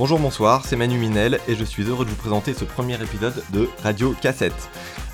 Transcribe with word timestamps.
Bonjour, 0.00 0.18
bonsoir, 0.18 0.64
c'est 0.64 0.76
Manu 0.76 0.96
Minel 0.96 1.40
et 1.46 1.54
je 1.54 1.62
suis 1.62 1.82
heureux 1.82 2.06
de 2.06 2.10
vous 2.10 2.16
présenter 2.16 2.54
ce 2.54 2.64
premier 2.64 2.94
épisode 2.94 3.44
de 3.52 3.68
Radio 3.82 4.14
Cassette. 4.18 4.70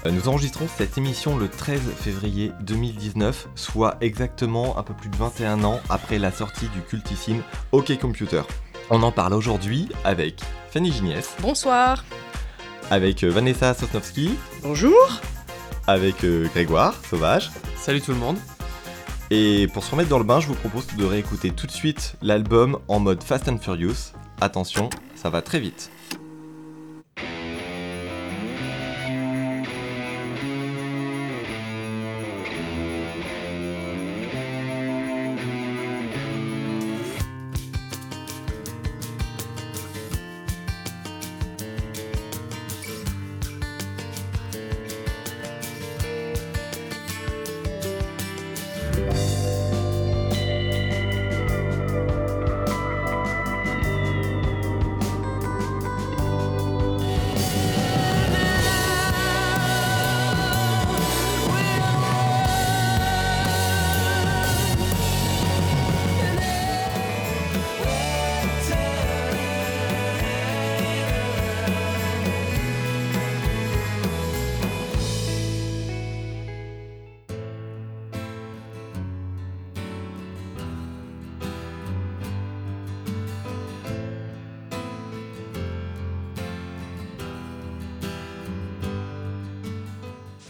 Euh, 0.06 0.12
nous 0.12 0.28
enregistrons 0.28 0.68
cette 0.68 0.96
émission 0.96 1.36
le 1.36 1.48
13 1.48 1.80
février 1.96 2.52
2019, 2.60 3.48
soit 3.56 3.96
exactement 4.00 4.78
un 4.78 4.84
peu 4.84 4.94
plus 4.94 5.08
de 5.08 5.16
21 5.16 5.64
ans 5.64 5.80
après 5.88 6.20
la 6.20 6.30
sortie 6.30 6.68
du 6.68 6.82
cultissime 6.82 7.42
OK 7.72 7.98
Computer. 7.98 8.42
On 8.88 9.02
en 9.02 9.10
parle 9.10 9.34
aujourd'hui 9.34 9.88
avec 10.04 10.40
Fanny 10.70 10.92
Giniès. 10.92 11.34
Bonsoir. 11.40 12.04
Avec 12.88 13.24
euh, 13.24 13.28
Vanessa 13.28 13.74
Sosnowski. 13.74 14.36
Bonjour. 14.62 15.20
Avec 15.88 16.22
euh, 16.22 16.46
Grégoire 16.54 16.94
Sauvage. 17.10 17.50
Salut 17.76 18.02
tout 18.02 18.12
le 18.12 18.18
monde. 18.18 18.38
Et 19.32 19.66
pour 19.74 19.82
se 19.82 19.90
remettre 19.90 20.10
dans 20.10 20.18
le 20.18 20.24
bain, 20.24 20.38
je 20.38 20.46
vous 20.46 20.54
propose 20.54 20.86
de 20.96 21.04
réécouter 21.04 21.50
tout 21.50 21.66
de 21.66 21.72
suite 21.72 22.14
l'album 22.22 22.78
en 22.86 23.00
mode 23.00 23.24
Fast 23.24 23.48
and 23.48 23.58
Furious. 23.58 24.12
Attention, 24.40 24.90
ça 25.14 25.30
va 25.30 25.40
très 25.40 25.60
vite. 25.60 25.90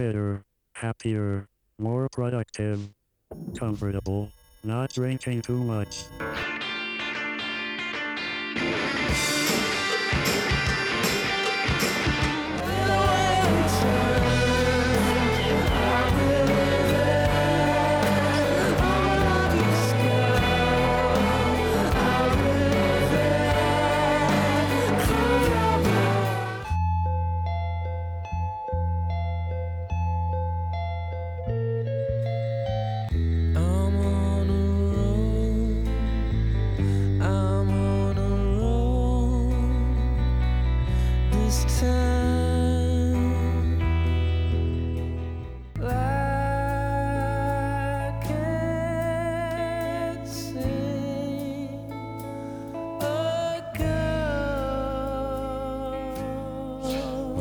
Better, 0.07 0.45
happier, 0.75 1.49
more 1.81 2.09
productive, 2.12 2.79
comfortable, 3.59 4.31
not 4.62 4.93
drinking 4.93 5.43
too 5.43 5.59
much. 5.59 6.05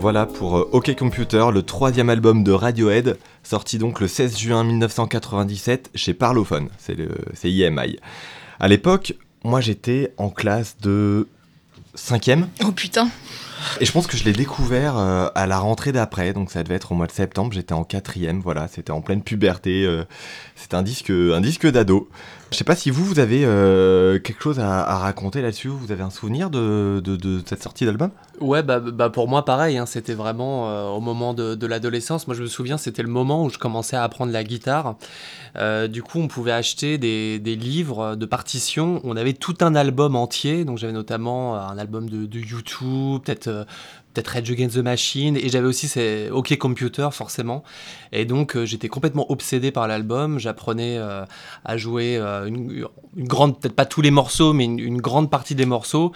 Voilà 0.05 0.27
pour 0.27 0.55
euh, 0.57 0.69
OK 0.71 0.95
Computer, 0.95 1.45
le 1.51 1.63
troisième 1.63 2.11
album 2.11 2.43
de 2.43 2.51
Radiohead, 2.51 3.17
sorti 3.41 3.79
donc 3.79 3.99
le 3.99 4.07
16 4.07 4.37
juin 4.37 4.63
1997 4.63 5.89
chez 5.95 6.13
Parlophone, 6.13 6.69
c'est 6.77 6.93
le- 6.93 7.09
c'est 7.33 7.49
IMI. 7.51 7.97
À 8.59 8.67
l'époque, 8.67 9.15
moi 9.43 9.61
j'étais 9.61 10.13
en 10.17 10.29
classe 10.29 10.77
de 10.79 11.27
5ème, 11.95 12.45
Oh 12.63 12.71
putain. 12.71 13.09
et 13.81 13.85
je 13.85 13.91
pense 13.91 14.05
que 14.05 14.15
je 14.15 14.25
l'ai 14.25 14.33
découvert 14.33 14.95
euh, 14.95 15.27
à 15.33 15.47
la 15.47 15.57
rentrée 15.57 15.91
d'après, 15.91 16.33
donc 16.33 16.51
ça 16.51 16.61
devait 16.61 16.75
être 16.75 16.91
au 16.91 16.95
mois 16.95 17.07
de 17.07 17.11
septembre, 17.11 17.51
j'étais 17.53 17.73
en 17.73 17.81
4ème, 17.81 18.41
voilà, 18.43 18.67
c'était 18.67 18.91
en 18.91 19.01
pleine 19.01 19.23
puberté, 19.23 19.85
euh, 19.87 20.03
c'était 20.55 20.75
un 20.75 20.83
disque, 20.83 21.09
un 21.09 21.41
disque 21.41 21.65
d'ado. 21.65 22.09
Je 22.51 22.57
sais 22.57 22.63
pas 22.63 22.75
si 22.75 22.89
vous, 22.89 23.03
vous 23.03 23.19
avez 23.19 23.43
euh, 23.43 24.19
quelque 24.19 24.41
chose 24.41 24.59
à, 24.59 24.97
raconter 24.97 25.41
là-dessus, 25.41 25.67
vous 25.67 25.91
avez 25.91 26.03
un 26.03 26.09
souvenir 26.09 26.49
de, 26.49 27.01
cette 27.45 27.63
sortie 27.63 27.85
d'album? 27.85 28.11
Ouais, 28.39 28.61
bah, 28.61 28.79
bah 28.79 29.09
pour 29.09 29.27
moi 29.27 29.43
pareil, 29.43 29.77
hein, 29.77 29.85
c'était 29.85 30.13
vraiment 30.13 30.69
euh, 30.69 30.87
au 30.87 30.99
moment 30.99 31.33
de, 31.33 31.65
l'adolescence. 31.65 32.27
Moi 32.27 32.35
je 32.35 32.43
me 32.43 32.47
souviens, 32.47 32.77
c'était 32.77 33.01
le 33.01 33.09
moment 33.09 33.43
où 33.43 33.49
je 33.49 33.57
commençais 33.57 33.95
à 33.95 34.03
apprendre 34.03 34.31
la 34.31 34.43
guitare. 34.43 34.95
Euh, 35.57 35.87
du 35.87 36.03
coup, 36.03 36.19
on 36.19 36.27
pouvait 36.27 36.51
acheter 36.51 36.97
des, 36.97 37.39
livres 37.55 38.15
de 38.15 38.25
partitions. 38.25 39.01
On 39.03 39.17
avait 39.17 39.33
tout 39.33 39.55
un 39.61 39.75
album 39.75 40.15
entier, 40.15 40.65
donc 40.65 40.77
j'avais 40.77 40.93
notamment 40.93 41.55
un 41.55 41.77
album 41.77 42.09
de, 42.09 42.39
YouTube, 42.39 43.21
peut-être 43.23 43.65
peut-être 44.15 44.29
Rage 44.29 44.49
Against 44.49 44.75
the 44.75 44.79
Machine, 44.79 45.35
et 45.37 45.49
j'avais 45.49 45.67
aussi 45.67 45.87
ces 45.87 46.29
OK 46.31 46.57
Computer 46.57 47.09
forcément. 47.11 47.63
Et 48.11 48.25
donc 48.25 48.55
euh, 48.55 48.65
j'étais 48.65 48.87
complètement 48.87 49.29
obsédé 49.29 49.71
par 49.71 49.87
l'album. 49.87 50.39
J'apprenais 50.39 50.97
euh, 50.97 51.25
à 51.65 51.77
jouer 51.77 52.17
euh, 52.17 52.45
une, 52.45 52.85
une 53.17 53.27
grande, 53.27 53.59
peut-être 53.59 53.75
pas 53.75 53.85
tous 53.85 54.01
les 54.01 54.11
morceaux, 54.11 54.51
mais 54.53 54.65
une, 54.65 54.79
une 54.79 55.01
grande 55.01 55.29
partie 55.29 55.55
des 55.55 55.65
morceaux. 55.65 56.11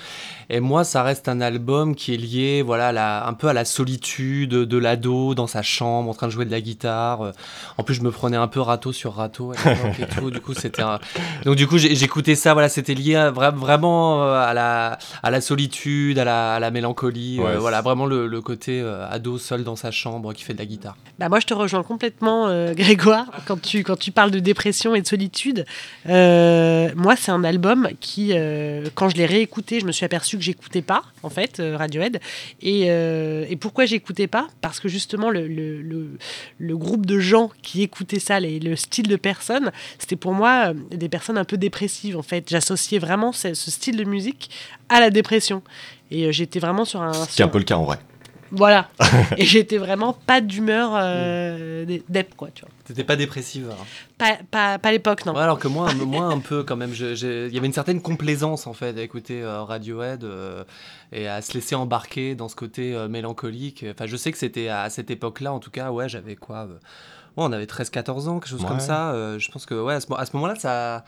Et 0.49 0.59
moi, 0.59 0.83
ça 0.83 1.03
reste 1.03 1.29
un 1.29 1.41
album 1.41 1.95
qui 1.95 2.13
est 2.13 2.17
lié, 2.17 2.61
voilà, 2.61 2.87
à 2.87 2.91
la- 2.91 3.27
un 3.27 3.33
peu 3.33 3.47
à 3.47 3.53
la 3.53 3.63
solitude 3.65 4.49
de 4.49 4.77
l'ado 4.77 5.35
dans 5.35 5.47
sa 5.47 5.61
chambre, 5.61 6.09
en 6.09 6.13
train 6.13 6.27
de 6.27 6.31
jouer 6.31 6.45
de 6.45 6.51
la 6.51 6.59
guitare. 6.61 7.31
En 7.77 7.83
plus, 7.83 7.93
je 7.95 8.01
me 8.01 8.11
prenais 8.11 8.35
un 8.37 8.47
peu 8.47 8.59
râteau 8.59 8.91
sur 8.91 9.13
râteau 9.15 9.53
et 9.53 10.05
tout. 10.15 10.31
Du 10.31 10.41
coup, 10.41 10.53
c'était 10.53 10.81
un... 10.81 10.99
donc 11.45 11.55
du 11.55 11.67
coup, 11.67 11.77
j'ai- 11.77 11.95
j'écoutais 11.95 12.35
ça. 12.35 12.53
Voilà, 12.53 12.67
c'était 12.69 12.95
lié 12.95 13.15
à- 13.15 13.31
vra- 13.31 13.53
vraiment 13.55 14.23
euh, 14.23 14.33
à 14.33 14.53
la 14.53 14.97
à 15.23 15.29
la 15.31 15.39
solitude, 15.41 16.17
à 16.19 16.25
la, 16.25 16.55
à 16.55 16.59
la 16.59 16.71
mélancolie. 16.71 17.39
euh, 17.39 17.59
voilà, 17.59 17.81
vraiment 17.81 18.05
le, 18.05 18.27
le 18.27 18.41
côté 18.41 18.81
euh, 18.81 19.07
ado 19.09 19.37
seul 19.37 19.63
dans 19.63 19.75
sa 19.75 19.91
chambre 19.91 20.33
qui 20.33 20.43
fait 20.43 20.53
de 20.53 20.59
la 20.59 20.65
guitare. 20.65 20.97
Bah 21.19 21.29
moi, 21.29 21.39
je 21.39 21.45
te 21.45 21.53
rejoins 21.53 21.83
complètement, 21.83 22.47
euh, 22.47 22.73
Grégoire, 22.73 23.25
quand 23.45 23.61
tu, 23.61 23.83
quand 23.83 23.97
tu 23.97 24.11
parles 24.11 24.31
de 24.31 24.39
dépression 24.39 24.95
et 24.95 25.01
de 25.01 25.07
solitude. 25.07 25.65
Euh, 26.07 26.88
moi, 26.95 27.15
c'est 27.15 27.31
un 27.31 27.43
album 27.43 27.89
qui, 27.99 28.29
euh, 28.33 28.85
quand 28.95 29.09
je 29.09 29.15
l'ai 29.15 29.25
réécouté, 29.25 29.79
je 29.79 29.85
me 29.85 29.91
suis 29.91 30.05
aperçu 30.05 30.37
que 30.37 30.43
j'écoutais 30.43 30.81
pas, 30.81 31.03
en 31.23 31.29
fait, 31.29 31.59
euh, 31.59 31.77
Radiohead. 31.77 32.19
Et, 32.61 32.85
euh, 32.87 33.45
et 33.49 33.55
pourquoi 33.55 33.85
j'écoutais 33.85 34.27
pas? 34.27 34.47
Parce 34.61 34.79
que 34.79 34.87
justement, 34.89 35.29
le, 35.29 35.47
le, 35.47 35.81
le, 36.59 36.77
groupe 36.77 37.05
de 37.05 37.19
gens 37.19 37.51
qui 37.61 37.81
écoutaient 37.83 38.19
ça, 38.19 38.39
les- 38.39 38.59
le 38.59 38.75
style 38.75 39.07
de 39.07 39.15
personnes, 39.15 39.71
c'était 39.97 40.15
pour 40.15 40.33
moi 40.33 40.69
euh, 40.69 40.95
des 40.95 41.09
personnes 41.09 41.37
un 41.37 41.45
peu 41.45 41.57
dépressives, 41.57 42.17
en 42.17 42.21
fait. 42.23 42.45
J'associais 42.49 42.99
vraiment 42.99 43.31
ce, 43.31 43.53
ce 43.53 43.71
style 43.71 43.97
de 43.97 44.03
musique 44.03 44.49
à 44.89 44.99
la 44.99 45.09
dépression. 45.09 45.61
Et 46.11 46.25
euh, 46.25 46.31
j'étais 46.31 46.59
vraiment 46.59 46.85
sur 46.85 47.01
un... 47.01 47.13
Ce 47.13 47.19
qui 47.25 47.31
est 47.31 47.35
sur- 47.35 47.45
un 47.45 47.49
peu 47.49 47.57
le 47.59 47.63
cas 47.65 47.75
en 47.75 47.83
vrai. 47.85 47.99
Voilà. 48.51 48.89
et 49.37 49.45
j'étais 49.45 49.77
vraiment 49.77 50.13
pas 50.13 50.41
d'humeur 50.41 50.91
euh, 50.95 51.85
d'ep, 52.09 52.35
quoi, 52.35 52.49
tu 52.53 52.61
vois. 52.61 52.71
T'étais 52.85 53.03
pas 53.03 53.15
dépressive. 53.15 53.69
hein. 53.71 53.83
Pas, 54.17 54.37
pas, 54.49 54.79
pas 54.79 54.89
à 54.89 54.91
l'époque, 54.91 55.25
non. 55.25 55.33
Ouais, 55.33 55.41
alors 55.41 55.59
que 55.59 55.67
moi, 55.67 55.89
un- 55.89 55.93
moi 56.05 56.25
un 56.25 56.39
peu 56.39 56.63
quand 56.63 56.75
même. 56.75 56.91
Il 56.93 57.53
y 57.53 57.57
avait 57.57 57.67
une 57.67 57.73
certaine 57.73 58.01
complaisance 58.01 58.65
en 58.67 58.73
fait 58.73 58.97
à 58.97 59.01
écouter 59.01 59.41
euh, 59.43 59.63
Radiohead 59.63 60.23
euh, 60.23 60.63
et 61.11 61.27
à 61.27 61.41
se 61.41 61.53
laisser 61.53 61.75
embarquer 61.75 62.35
dans 62.35 62.49
ce 62.49 62.55
côté 62.55 62.95
euh, 62.95 63.07
mélancolique. 63.07 63.85
Enfin, 63.91 64.05
je 64.07 64.15
sais 64.17 64.31
que 64.31 64.37
c'était 64.37 64.67
à 64.69 64.89
cette 64.89 65.11
époque-là, 65.11 65.53
en 65.53 65.59
tout 65.59 65.71
cas, 65.71 65.91
ouais, 65.91 66.09
j'avais 66.09 66.35
quoi 66.35 66.61
euh, 66.61 66.73
ouais, 66.73 66.79
On 67.37 67.51
avait 67.51 67.65
13-14 67.65 68.27
ans, 68.27 68.39
quelque 68.39 68.49
chose 68.49 68.61
Ouais. 68.61 68.67
comme 68.67 68.79
ça. 68.79 69.11
euh, 69.11 69.37
je 69.39 69.51
pense 69.51 69.65
que 69.65 69.75
ouais, 69.75 69.93
à 69.93 69.99
ce, 70.01 70.07
mo- 70.09 70.17
à 70.17 70.25
ce 70.25 70.35
moment-là, 70.35 70.55
ça. 70.55 71.05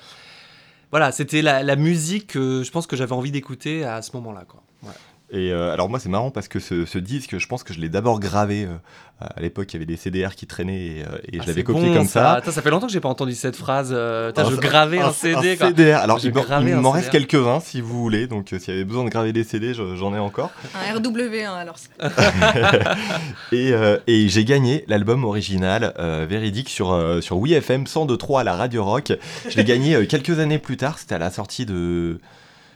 Voilà, 0.92 1.12
c'était 1.14 1.42
la, 1.42 1.64
la 1.64 1.76
musique 1.78 2.28
que 2.28 2.64
je 2.64 2.70
pense 2.72 2.86
que 2.86 2.96
j'avais 2.98 3.14
envie 3.14 3.32
d'écouter 3.32 3.86
à 3.86 4.02
ce 4.02 4.12
moment-là. 4.18 4.44
Quoi. 4.48 4.62
Ouais. 4.84 4.90
Et 5.34 5.52
euh, 5.54 5.72
alors 5.72 5.88
moi 5.90 5.98
c'est 6.00 6.10
marrant 6.10 6.30
parce 6.30 6.48
que 6.50 6.60
ce, 6.60 6.86
ce 6.86 6.98
disque, 6.98 7.38
je 7.38 7.48
pense 7.48 7.64
que 7.64 7.74
je 7.74 7.80
l'ai 7.80 7.88
d'abord 7.90 8.20
gravé. 8.20 8.66
euh, 8.66 8.76
à 9.20 9.40
l'époque, 9.40 9.72
il 9.72 9.76
y 9.76 9.78
avait 9.78 9.86
des 9.86 9.98
CDR 9.98 10.36
qui 10.36 10.48
traînaient 10.48 10.88
et, 10.88 11.04
euh, 11.04 11.18
et 11.32 11.38
Ah, 11.40 11.44
je 11.44 11.48
l'avais 11.48 11.64
copié 11.64 11.90
bon, 11.90 11.94
comme 11.94 12.08
ça. 12.08 12.34
Attends, 12.34 12.52
ça 12.52 12.62
fait 12.64 12.72
longtemps 12.72 12.88
que 12.88 12.92
j'ai 12.92 13.00
pas 13.00 13.08
entendu 13.08 13.34
cette 13.36 13.56
phrase. 13.56 13.92
euh, 13.94 14.30
putain, 14.30 14.46
Un- 14.48 14.50
je 14.50 14.56
gravais 14.56 14.98
un, 15.00 15.12
CD. 15.14 15.56
quoi. 15.58 15.68
CDR. 15.68 15.98
Alors 16.00 16.18
Je 16.18 16.28
il 16.30 16.34
m'en- 16.34 16.90
un 16.90 16.92
reste 16.94 17.12
quelques-uns 17.12 17.60
si 17.60 17.82
vous 17.82 18.02
voulez. 18.02 18.26
Donc 18.28 18.52
euh, 18.52 18.58
s'il 18.60 18.74
y 18.74 18.78
avait 18.78 18.84
besoin 18.84 19.04
de 19.06 19.10
graver 19.10 19.32
des 19.32 19.44
CD, 19.44 19.74
je- 19.76 19.96
j'en 19.96 20.14
ai 20.16 20.20
encore. 20.20 20.50
Un 20.76 20.98
RW1 20.98 21.54
alors. 21.54 21.76
Et, 23.52 23.74
euh, 23.74 23.98
et 24.08 24.28
j'ai 24.30 24.44
gagné 24.46 24.84
l'album 24.88 25.24
original 25.24 25.94
euh, 26.00 26.26
véridique 26.28 26.70
sur, 26.70 26.92
euh, 26.92 27.22
sur 27.22 27.38
WeFM 27.40 27.84
102.3 27.86 28.42
à 28.42 28.44
la 28.44 28.56
Radio 28.56 28.84
Rock. 28.84 29.14
Je 29.50 29.56
l'ai 29.56 29.64
gagné 29.64 29.96
euh, 29.96 30.06
quelques 30.06 30.40
années 30.40 30.60
plus 30.60 30.78
tard, 30.78 30.98
c'était 31.00 31.16
à 31.16 31.20
la 31.20 31.32
sortie 31.32 31.66
de 31.66 32.20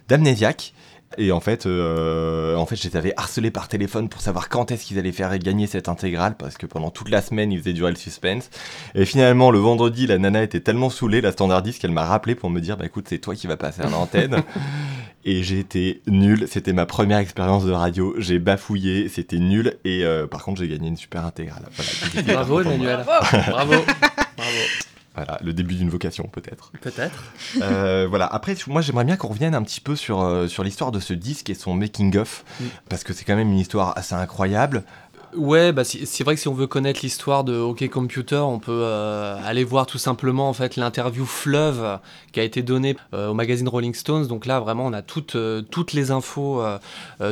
d'Amnésiaque. 0.07 0.73
Et 1.17 1.31
en 1.31 1.39
fait, 1.39 1.65
euh, 1.65 2.55
en 2.55 2.65
fait, 2.65 2.75
je 2.75 2.87
les 2.87 2.97
avais 2.97 3.13
harcelés 3.17 3.51
par 3.51 3.67
téléphone 3.67 4.09
pour 4.09 4.21
savoir 4.21 4.49
quand 4.49 4.71
est-ce 4.71 4.85
qu'ils 4.85 4.99
allaient 4.99 5.11
faire 5.11 5.37
gagner 5.39 5.67
cette 5.67 5.89
intégrale 5.89 6.35
parce 6.37 6.57
que 6.57 6.65
pendant 6.65 6.89
toute 6.89 7.09
la 7.09 7.21
semaine, 7.21 7.51
ils 7.51 7.59
faisaient 7.59 7.73
durer 7.73 7.91
le 7.91 7.97
suspense. 7.97 8.49
Et 8.93 9.05
finalement, 9.05 9.51
le 9.51 9.59
vendredi, 9.59 10.07
la 10.07 10.17
nana 10.17 10.43
était 10.43 10.59
tellement 10.59 10.89
saoulée, 10.89 11.21
la 11.21 11.31
standardiste, 11.31 11.81
qu'elle 11.81 11.91
m'a 11.91 12.05
rappelé 12.05 12.35
pour 12.35 12.49
me 12.49 12.59
dire 12.59 12.77
Bah 12.77 12.85
écoute, 12.85 13.05
c'est 13.09 13.19
toi 13.19 13.35
qui 13.35 13.47
vas 13.47 13.57
passer 13.57 13.81
à 13.81 13.89
l'antenne. 13.89 14.43
Et 15.27 15.41
j'ai 15.41 15.57
été 15.57 16.01
nul. 16.05 16.45
C'était 16.47 16.71
ma 16.71 16.85
première 16.85 17.17
expérience 17.17 17.65
de 17.65 17.71
radio. 17.71 18.13
J'ai 18.19 18.37
bafouillé, 18.37 19.09
c'était 19.09 19.39
nul. 19.39 19.77
Et 19.83 20.03
euh, 20.03 20.27
par 20.27 20.43
contre, 20.43 20.59
j'ai 20.61 20.67
gagné 20.67 20.87
une 20.87 20.97
super 20.97 21.25
intégrale. 21.25 21.63
Voilà, 21.75 22.33
Bravo. 22.33 22.61
Emmanuel. 22.61 22.99
Bravo. 23.05 23.33
Bravo. 23.51 23.73
Bravo. 24.37 24.59
Voilà, 25.15 25.39
le 25.41 25.53
début 25.53 25.75
d'une 25.75 25.89
vocation 25.89 26.27
peut-être. 26.31 26.71
Peut-être. 26.81 27.23
Euh, 27.61 28.05
voilà. 28.09 28.25
Après, 28.25 28.55
moi, 28.67 28.81
j'aimerais 28.81 29.05
bien 29.05 29.15
qu'on 29.15 29.29
revienne 29.29 29.55
un 29.55 29.63
petit 29.63 29.79
peu 29.79 29.95
sur, 29.95 30.21
euh, 30.21 30.47
sur 30.47 30.63
l'histoire 30.63 30.91
de 30.91 30.99
ce 30.99 31.13
disque 31.13 31.49
et 31.49 31.55
son 31.55 31.73
making-of. 31.73 32.43
Mm. 32.59 32.63
Parce 32.89 33.03
que 33.03 33.13
c'est 33.13 33.23
quand 33.23 33.35
même 33.35 33.51
une 33.51 33.59
histoire 33.59 33.97
assez 33.97 34.13
incroyable. 34.13 34.83
Ouais, 35.37 35.71
bah 35.71 35.83
c'est 35.83 36.23
vrai 36.23 36.35
que 36.35 36.41
si 36.41 36.47
on 36.47 36.53
veut 36.53 36.67
connaître 36.67 37.01
l'histoire 37.03 37.43
de 37.43 37.57
OK 37.57 37.87
Computer, 37.89 38.37
on 38.37 38.59
peut 38.59 38.83
euh, 38.83 39.37
aller 39.43 39.63
voir 39.63 39.85
tout 39.85 39.97
simplement 39.97 40.47
en 40.47 40.53
fait 40.53 40.77
l'interview 40.77 41.25
fleuve 41.25 41.99
qui 42.31 42.39
a 42.39 42.43
été 42.43 42.63
donnée 42.63 42.95
euh, 43.13 43.29
au 43.29 43.33
magazine 43.33 43.67
Rolling 43.67 43.93
Stones. 43.93 44.27
Donc 44.27 44.45
là, 44.45 44.59
vraiment, 44.59 44.85
on 44.85 44.93
a 44.93 45.01
toutes, 45.01 45.35
euh, 45.35 45.61
toutes 45.61 45.93
les 45.93 46.11
infos 46.11 46.63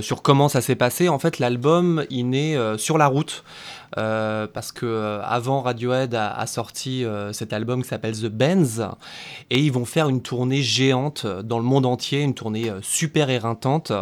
sur 0.01 0.21
comment 0.21 0.49
ça 0.49 0.61
s'est 0.61 0.75
passé. 0.75 1.07
En 1.07 1.19
fait, 1.19 1.39
l'album, 1.39 2.05
il 2.09 2.29
naît 2.29 2.57
sur 2.77 2.97
la 2.97 3.07
route. 3.07 3.43
Parce 3.95 4.71
que 4.71 5.19
avant 5.23 5.61
Radiohead 5.61 6.15
a, 6.15 6.47
sorti 6.47 7.05
cet 7.31 7.53
album 7.53 7.83
qui 7.83 7.89
s'appelle 7.89 8.17
The 8.17 8.25
Benz 8.25 8.87
et 9.51 9.59
ils 9.59 9.71
vont 9.71 9.85
faire 9.85 10.09
une 10.09 10.21
tournée 10.21 10.63
géante 10.63 11.27
dans 11.27 11.59
le 11.59 11.63
monde 11.63 11.85
entier, 11.85 12.21
une 12.21 12.33
tournée 12.33 12.71
super 12.81 13.29
éreintante. 13.29 13.93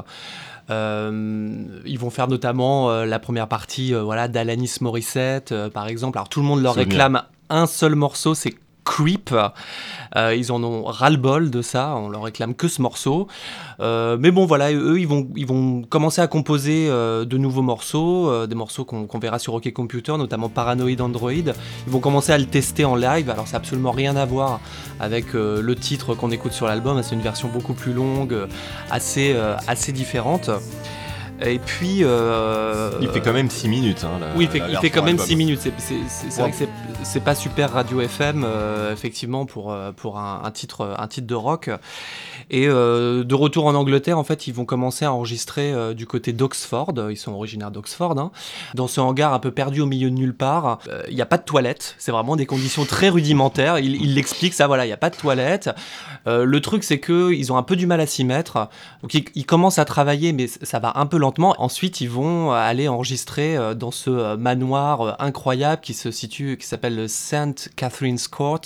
Euh, 0.72 1.82
ils 1.86 2.00
vont 2.00 2.10
faire 2.10 2.28
notamment 2.28 2.90
euh, 2.90 3.06
la 3.06 3.20
première 3.20 3.48
partie 3.48 3.94
euh, 3.94 4.02
voilà, 4.02 4.28
d'Alanis 4.28 4.76
Morissette, 4.82 5.54
par 5.74 5.88
exemple. 5.88 6.18
Alors 6.18 6.30
tout 6.30 6.42
le 6.42 6.48
monde 6.48 6.62
leur 6.62 6.74
Souvenir. 6.74 6.90
réclame 6.90 7.24
un 7.50 7.66
seul 7.66 7.96
morceau, 7.96 8.34
c'est 8.34 8.56
Creep. 8.84 9.34
Euh, 10.16 10.36
ils 10.36 10.52
en 10.52 10.64
ont 10.64 10.84
ras-le-bol 10.84 11.52
de 11.52 11.62
ça, 11.62 11.96
on 11.96 12.10
leur 12.10 12.24
réclame 12.24 12.56
que 12.56 12.68
ce 12.68 12.82
morceau. 12.82 13.28
Euh, 13.80 14.18
mais 14.20 14.32
bon, 14.32 14.46
voilà, 14.46 14.72
eux, 14.74 15.00
ils 15.00 15.08
vont, 15.08 15.28
ils 15.36 15.46
vont 15.46 15.84
commencer 15.84 16.22
à 16.22 16.28
composer 16.28 16.88
euh, 16.90 17.24
de 17.26 17.38
nouveaux 17.38 17.62
morceaux, 17.62 18.46
des 18.48 18.56
morceaux 18.56 18.84
qu'on 18.86 19.20
verra 19.20 19.40
sur 19.40 19.54
OK 19.54 19.72
Computer, 19.72 20.18
notamment 20.18 20.50
Paranoid 20.50 21.00
Android. 21.02 21.32
Ils 21.32 21.54
vont 21.88 22.00
commencer 22.00 22.32
à 22.34 22.38
le 22.38 22.46
tester 22.46 22.84
en 22.86 22.96
live. 22.96 23.30
Alors, 23.30 23.48
ça 23.48 23.54
n'a 23.54 23.58
absolument 23.60 23.92
rien 23.92 24.16
à 24.16 24.26
voir 24.26 24.60
avec 25.00 25.34
le 25.34 25.76
titre 25.76 26.16
qu'on 26.16 26.32
écoute 26.32 26.54
sur 26.54 26.68
l'album. 26.68 27.02
C'est 27.04 27.16
une 27.16 27.22
version 27.22 27.48
beaucoup 27.50 27.74
plus 27.74 27.94
longue, 27.94 28.36
assez, 28.90 29.36
assez 29.68 29.92
différente. 29.92 30.50
Et 31.44 31.58
puis. 31.58 32.00
euh, 32.04 32.92
Il 33.02 33.10
fait 33.10 33.20
quand 33.22 33.34
même 33.34 33.50
6 33.50 33.68
minutes. 33.68 34.04
hein, 34.04 34.20
la- 34.20 34.28
oui, 34.38 34.44
il 34.46 34.50
fait, 34.50 34.62
il 34.84 34.92
quand 34.92 35.02
même 35.02 35.16
album. 35.16 35.26
6 35.26 35.36
minutes. 35.36 35.60
C'est 35.60 36.40
vrai 36.42 36.52
que 36.52 36.58
c'est- 37.04 37.22
pas 37.22 37.36
super 37.36 37.72
radio 37.72 38.02
FM, 38.02 38.44
euh, 38.44 38.92
effectivement, 38.92 39.46
pour, 39.46 39.72
euh, 39.72 39.92
pour 39.92 40.18
un, 40.18 40.50
titre, 40.52 40.96
un 40.98 41.08
titre 41.08 41.28
de 41.28 41.36
rock. 41.36 41.70
Et 42.50 42.68
euh, 42.68 43.24
de 43.24 43.36
retour 43.36 43.68
en 43.68 43.76
Angleterre, 43.76 44.18
en 44.18 44.24
fait, 44.24 44.48
ils 44.48 44.54
vont 44.54 44.66
commencer 44.66 45.06
à 45.06 45.14
enregistrer 45.14 45.94
du 45.94 46.06
côté 46.08 46.34
d'Oxford. 46.34 46.94
Ils 47.10 47.16
sont 47.18 47.32
originaires 47.34 47.70
d'Oxford. 47.72 48.18
hein. 48.20 48.32
Dans 48.74 48.88
ce 48.88 49.00
hangar 49.00 49.34
un 49.34 49.40
peu 49.40 49.52
perdu 49.52 49.82
au 49.82 49.86
milieu 49.86 50.10
de 50.10 50.16
nulle 50.16 50.34
part, 50.36 50.80
il 51.10 51.16
n'y 51.16 51.22
a 51.22 51.26
pas 51.26 51.38
de 51.38 51.44
toilette. 51.44 51.96
C'est 52.00 52.12
vraiment 52.12 52.36
des 52.36 52.46
conditions 52.46 52.86
très 52.86 53.10
rudimentaires. 53.10 53.78
Il 53.80 53.96
il 54.02 54.16
l'explique, 54.16 54.54
ça, 54.54 54.66
voilà, 54.68 54.84
il 54.86 54.88
n'y 54.90 54.94
a 54.94 54.98
pas 54.98 55.10
de 55.12 55.16
toilette. 55.16 55.70
Le 56.26 56.60
truc, 56.60 56.84
c'est 56.84 57.00
qu'ils 57.00 57.52
ont 57.54 57.58
un 57.58 57.64
peu 57.64 57.76
du 57.76 57.86
mal 57.86 58.02
à 58.02 58.06
s'y 58.08 58.24
mettre. 58.26 58.68
Donc, 59.04 59.14
ils, 59.14 59.26
ils 59.36 59.46
commencent 59.46 59.80
à 59.80 59.86
travailler, 59.86 60.34
mais 60.34 60.48
ça 60.48 60.80
va 60.80 60.94
un 60.96 61.06
peu 61.06 61.18
lentement. 61.18 61.56
Ensuite, 61.60 62.02
ils 62.02 62.10
vont 62.10 62.52
aller 62.52 62.88
enregistrer 62.88 63.58
dans 63.76 63.92
ce 63.92 64.36
manoir 64.36 65.16
incroyable 65.22 65.82
qui 65.82 65.94
se 65.94 66.10
situe, 66.12 66.58
qui 66.60 66.66
s'appelle 66.68 66.91
le 66.96 67.08
St. 67.08 67.70
Catherine's 67.76 68.28
Court, 68.28 68.62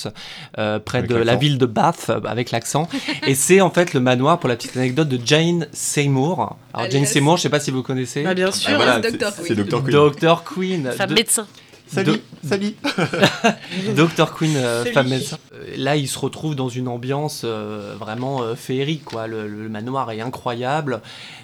euh, 0.58 0.80
près 0.80 1.00
Avec 1.00 1.10
de 1.10 1.16
la 1.16 1.36
ville 1.36 1.58
de 1.58 1.66
Bath, 1.66 2.08
euh, 2.10 2.20
avec 2.26 2.52
l'accent. 2.52 2.88
Et 3.28 3.36
c'est 3.36 3.62
en 3.62 3.70
fait 3.70 3.94
le 3.94 4.00
manoir, 4.00 4.40
pour 4.40 4.50
la 4.50 4.56
petite 4.56 4.76
anecdote, 4.78 5.08
de 5.10 5.20
Jane 5.24 5.68
Seymour. 5.72 6.58
Alors, 6.74 6.90
Jane 6.92 7.06
Seymour, 7.06 7.38
je 7.38 7.44
sais 7.44 7.50
pas 7.50 7.60
si 7.60 7.72
vous 7.72 7.84
connaissez. 7.84 8.24
Bah, 8.24 8.34
bien 8.34 8.48
Ah, 8.50 8.52
sûr, 8.52 8.76
voilà, 8.76 9.00
Dr. 9.00 9.10
c'est- 9.12 9.44
Queen. 9.44 9.48
c'est 9.48 9.56
Dr. 9.56 9.84
Queen. 9.84 9.92
Dr. 9.94 10.44
Queen. 10.44 10.92
femme 10.92 11.10
de- 11.10 11.14
médecin. 11.16 11.48
Salut, 11.88 12.20
salut. 12.44 12.74
Dr 13.96 14.34
Queen, 14.36 14.56
euh, 14.58 14.86
femme 14.86 15.08
médecin. 15.10 15.38
Là, 15.78 15.96
il 15.96 16.08
se 16.08 16.18
retrouve 16.18 16.56
dans 16.56 16.68
une 16.70 16.88
ambiance 16.88 17.42
euh, 17.46 17.96
vraiment 18.00 18.42
euh, 18.42 18.56
féerique. 18.56 19.06
Quoi. 19.06 19.28
Le, 19.28 19.48
le 19.48 19.70
manoir 19.70 20.10
est 20.12 20.20
incroyable. 20.22 21.02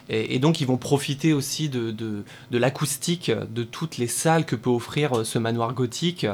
Et, 0.09 0.35
et 0.35 0.39
donc, 0.39 0.59
ils 0.59 0.67
vont 0.67 0.77
profiter 0.77 1.33
aussi 1.33 1.69
de, 1.69 1.91
de, 1.91 2.23
de 2.49 2.57
l'acoustique 2.57 3.31
de 3.53 3.63
toutes 3.63 3.97
les 3.97 4.07
salles 4.07 4.45
que 4.45 4.55
peut 4.55 4.69
offrir 4.71 5.19
euh, 5.19 5.23
ce 5.23 5.37
manoir 5.39 5.73
gothique. 5.73 6.25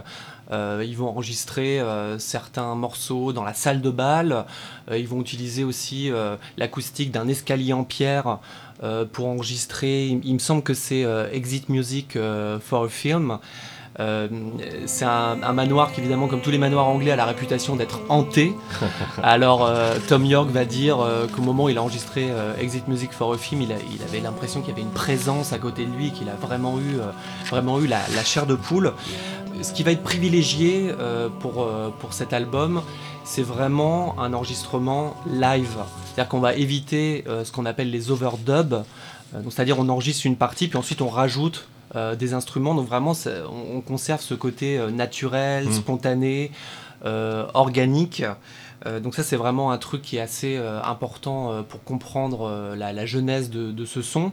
Euh, 0.51 0.83
ils 0.85 0.95
vont 0.95 1.07
enregistrer 1.07 1.79
euh, 1.79 2.17
certains 2.19 2.75
morceaux 2.75 3.33
dans 3.33 3.43
la 3.43 3.53
salle 3.53 3.81
de 3.81 3.89
bal. 3.89 4.45
Euh, 4.89 4.97
ils 4.97 5.07
vont 5.07 5.21
utiliser 5.21 5.63
aussi 5.63 6.11
l'acoustique 6.57 7.11
d'un 7.11 7.27
escalier 7.27 7.73
en 7.73 7.83
pierre 7.83 8.39
pour 9.11 9.27
enregistrer. 9.27 10.07
Il, 10.07 10.33
me 10.33 10.39
semble 10.39 10.61
que 10.61 10.73
c'est 10.73 11.05
Exit 11.31 11.69
Music 11.69 12.17
for 12.61 12.83
a 12.83 12.89
Film. 12.89 13.39
Euh, 13.99 14.27
c'est 14.85 15.05
un, 15.05 15.41
un 15.41 15.53
manoir 15.53 15.91
qui, 15.91 16.01
évidemment, 16.01 16.27
comme 16.27 16.41
tous 16.41 16.51
les 16.51 16.57
manoirs 16.59 16.87
anglais, 16.87 17.11
a 17.11 17.15
la 17.15 17.25
réputation 17.25 17.75
d'être 17.75 18.01
hanté. 18.09 18.53
Alors, 19.23 19.65
euh, 19.65 19.97
Tom 20.07 20.23
York 20.25 20.49
va 20.51 20.65
dire 20.65 20.99
euh, 20.99 21.25
qu'au 21.27 21.41
moment 21.41 21.63
où 21.65 21.69
il 21.69 21.77
a 21.77 21.81
enregistré 21.81 22.29
Exit 22.59 22.87
Music 22.87 23.11
for 23.11 23.33
a 23.33 23.37
Film, 23.37 23.61
il, 23.63 23.71
a- 23.71 23.75
il 23.93 24.01
avait 24.03 24.19
l'impression 24.19 24.61
qu'il 24.61 24.69
y 24.69 24.73
avait 24.73 24.81
une 24.83 24.91
présence 24.91 25.51
à 25.53 25.57
côté 25.57 25.85
de 25.85 25.91
lui, 25.91 26.11
qu'il 26.11 26.29
a 26.29 26.35
vraiment 26.35 26.77
eu, 26.79 26.97
vraiment 27.49 27.79
eu 27.79 27.87
la, 27.87 27.99
la 28.15 28.23
chair 28.23 28.45
de 28.45 28.55
poule. 28.55 28.93
Ce 29.63 29.73
qui 29.73 29.81
va 29.81 29.91
être 29.91 30.03
privilégié 30.03 30.91
pour, 31.39 31.67
pour 31.99 32.13
cet 32.13 32.31
album, 32.33 32.83
c'est 33.23 33.41
vraiment 33.41 34.15
un 34.19 34.33
enregistrement 34.33 35.15
live. 35.27 35.75
C'est-à-dire 36.05 36.29
qu'on 36.29 36.39
va 36.39 36.53
éviter 36.53 37.23
ce 37.43 37.51
qu'on 37.51 37.65
appelle 37.65 37.89
les 37.89 38.11
overdubs. 38.11 38.83
C'est-à-dire 39.49 39.79
on 39.79 39.89
enregistre 39.89 40.25
une 40.27 40.35
partie, 40.35 40.67
puis 40.67 40.77
ensuite 40.77 41.01
on 41.01 41.09
rajoute 41.09 41.67
euh, 41.95 42.15
des 42.15 42.33
instruments. 42.33 42.75
Donc 42.75 42.87
vraiment, 42.87 43.13
ça- 43.13 43.43
on, 43.49 43.77
on 43.77 43.81
conserve 43.81 44.21
ce 44.21 44.33
côté 44.33 44.77
euh, 44.77 44.91
naturel, 44.91 45.67
Mm. 45.67 45.71
spontané, 45.73 46.51
euh, 47.05 47.45
organique. 47.53 48.23
Donc 49.03 49.15
ça, 49.15 49.23
c'est 49.23 49.35
vraiment 49.37 49.71
un 49.71 49.77
truc 49.79 50.01
qui 50.03 50.17
est 50.17 50.21
assez 50.21 50.55
important 50.83 51.63
pour 51.67 51.83
comprendre 51.83 52.73
la, 52.77 52.93
la 52.93 53.05
genèse 53.07 53.49
de, 53.49 53.71
de 53.71 53.85
ce 53.85 54.01
son. 54.03 54.31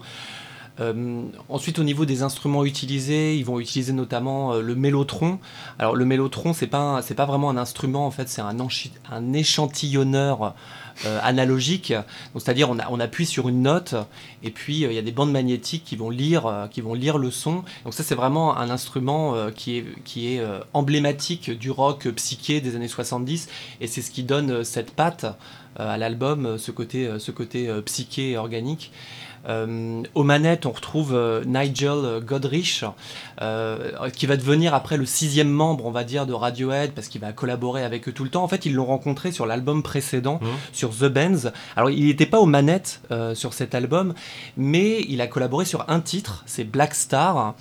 Euh, 0.80 1.22
ensuite, 1.48 1.78
au 1.78 1.84
niveau 1.84 2.04
des 2.04 2.22
instruments 2.22 2.64
utilisés, 2.64 3.36
ils 3.36 3.44
vont 3.44 3.60
utiliser 3.60 3.92
notamment 3.92 4.54
euh, 4.54 4.60
le 4.60 4.74
mélotron. 4.74 5.38
Alors, 5.78 5.94
le 5.94 6.04
mélotron, 6.04 6.52
c'est 6.52 6.66
pas 6.66 7.00
pas 7.16 7.26
vraiment 7.26 7.48
un 7.48 7.56
instrument 7.56 8.06
en 8.06 8.10
fait, 8.10 8.28
c'est 8.28 8.42
un, 8.42 9.32
échantillonneur 9.32 10.54
euh, 11.06 11.20
analogique. 11.22 11.92
Donc, 11.92 12.42
c'est-à-dire, 12.42 12.68
on, 12.70 13.00
appuie 13.00 13.26
sur 13.26 13.48
une 13.48 13.62
note 13.62 13.94
et 14.42 14.50
puis 14.50 14.80
il 14.82 14.92
y 14.92 14.98
a 14.98 15.02
des 15.02 15.12
bandes 15.12 15.30
magnétiques 15.30 15.84
qui 15.84 15.94
vont 15.94 16.10
lire, 16.10 16.68
le 17.18 17.30
son. 17.30 17.62
Donc 17.84 17.94
ça, 17.94 18.02
c'est 18.02 18.16
vraiment 18.16 18.56
un 18.56 18.68
instrument 18.70 19.34
qui 19.54 19.78
est, 19.78 20.42
emblématique 20.72 21.50
du 21.50 21.70
rock 21.70 22.08
psyché 22.16 22.60
des 22.60 22.74
années 22.74 22.88
70 22.88 23.48
et 23.80 23.86
c'est 23.86 24.02
ce 24.02 24.10
qui 24.10 24.24
donne 24.24 24.64
cette 24.64 24.90
patte 24.90 25.26
à 25.76 25.98
l'album, 25.98 26.58
ce 26.58 26.70
côté, 26.70 27.08
ce 27.18 27.30
côté 27.30 27.68
psyché 27.84 28.36
organique. 28.36 28.90
Euh, 29.48 30.02
aux 30.14 30.22
manettes, 30.24 30.64
on 30.66 30.70
retrouve 30.72 31.14
euh, 31.14 31.44
Nigel 31.44 32.20
Godrich, 32.24 32.84
euh, 33.42 34.08
qui 34.10 34.26
va 34.26 34.36
devenir 34.36 34.74
après 34.74 34.96
le 34.96 35.04
sixième 35.06 35.50
membre, 35.50 35.86
on 35.86 35.90
va 35.90 36.04
dire, 36.04 36.26
de 36.26 36.32
Radiohead, 36.32 36.92
parce 36.92 37.08
qu'il 37.08 37.20
va 37.20 37.32
collaborer 37.32 37.84
avec 37.84 38.08
eux 38.08 38.12
tout 38.12 38.24
le 38.24 38.30
temps. 38.30 38.42
En 38.44 38.48
fait, 38.48 38.64
ils 38.66 38.74
l'ont 38.74 38.86
rencontré 38.86 39.32
sur 39.32 39.46
l'album 39.46 39.82
précédent, 39.82 40.38
Mhm. 40.40 40.48
sur 40.72 40.90
The 40.90 41.04
Benz. 41.04 41.52
Alors, 41.76 41.90
il 41.90 42.06
n'était 42.06 42.26
pas 42.26 42.40
aux 42.40 42.46
manettes 42.46 43.00
sur 43.34 43.52
cet 43.52 43.74
album, 43.74 44.14
mais 44.56 45.02
il 45.08 45.20
a 45.20 45.26
collaboré 45.26 45.64
sur 45.64 45.84
un 45.88 46.00
titre, 46.00 46.42
c'est 46.46 46.64
Black 46.64 46.94
Star. 46.94 47.54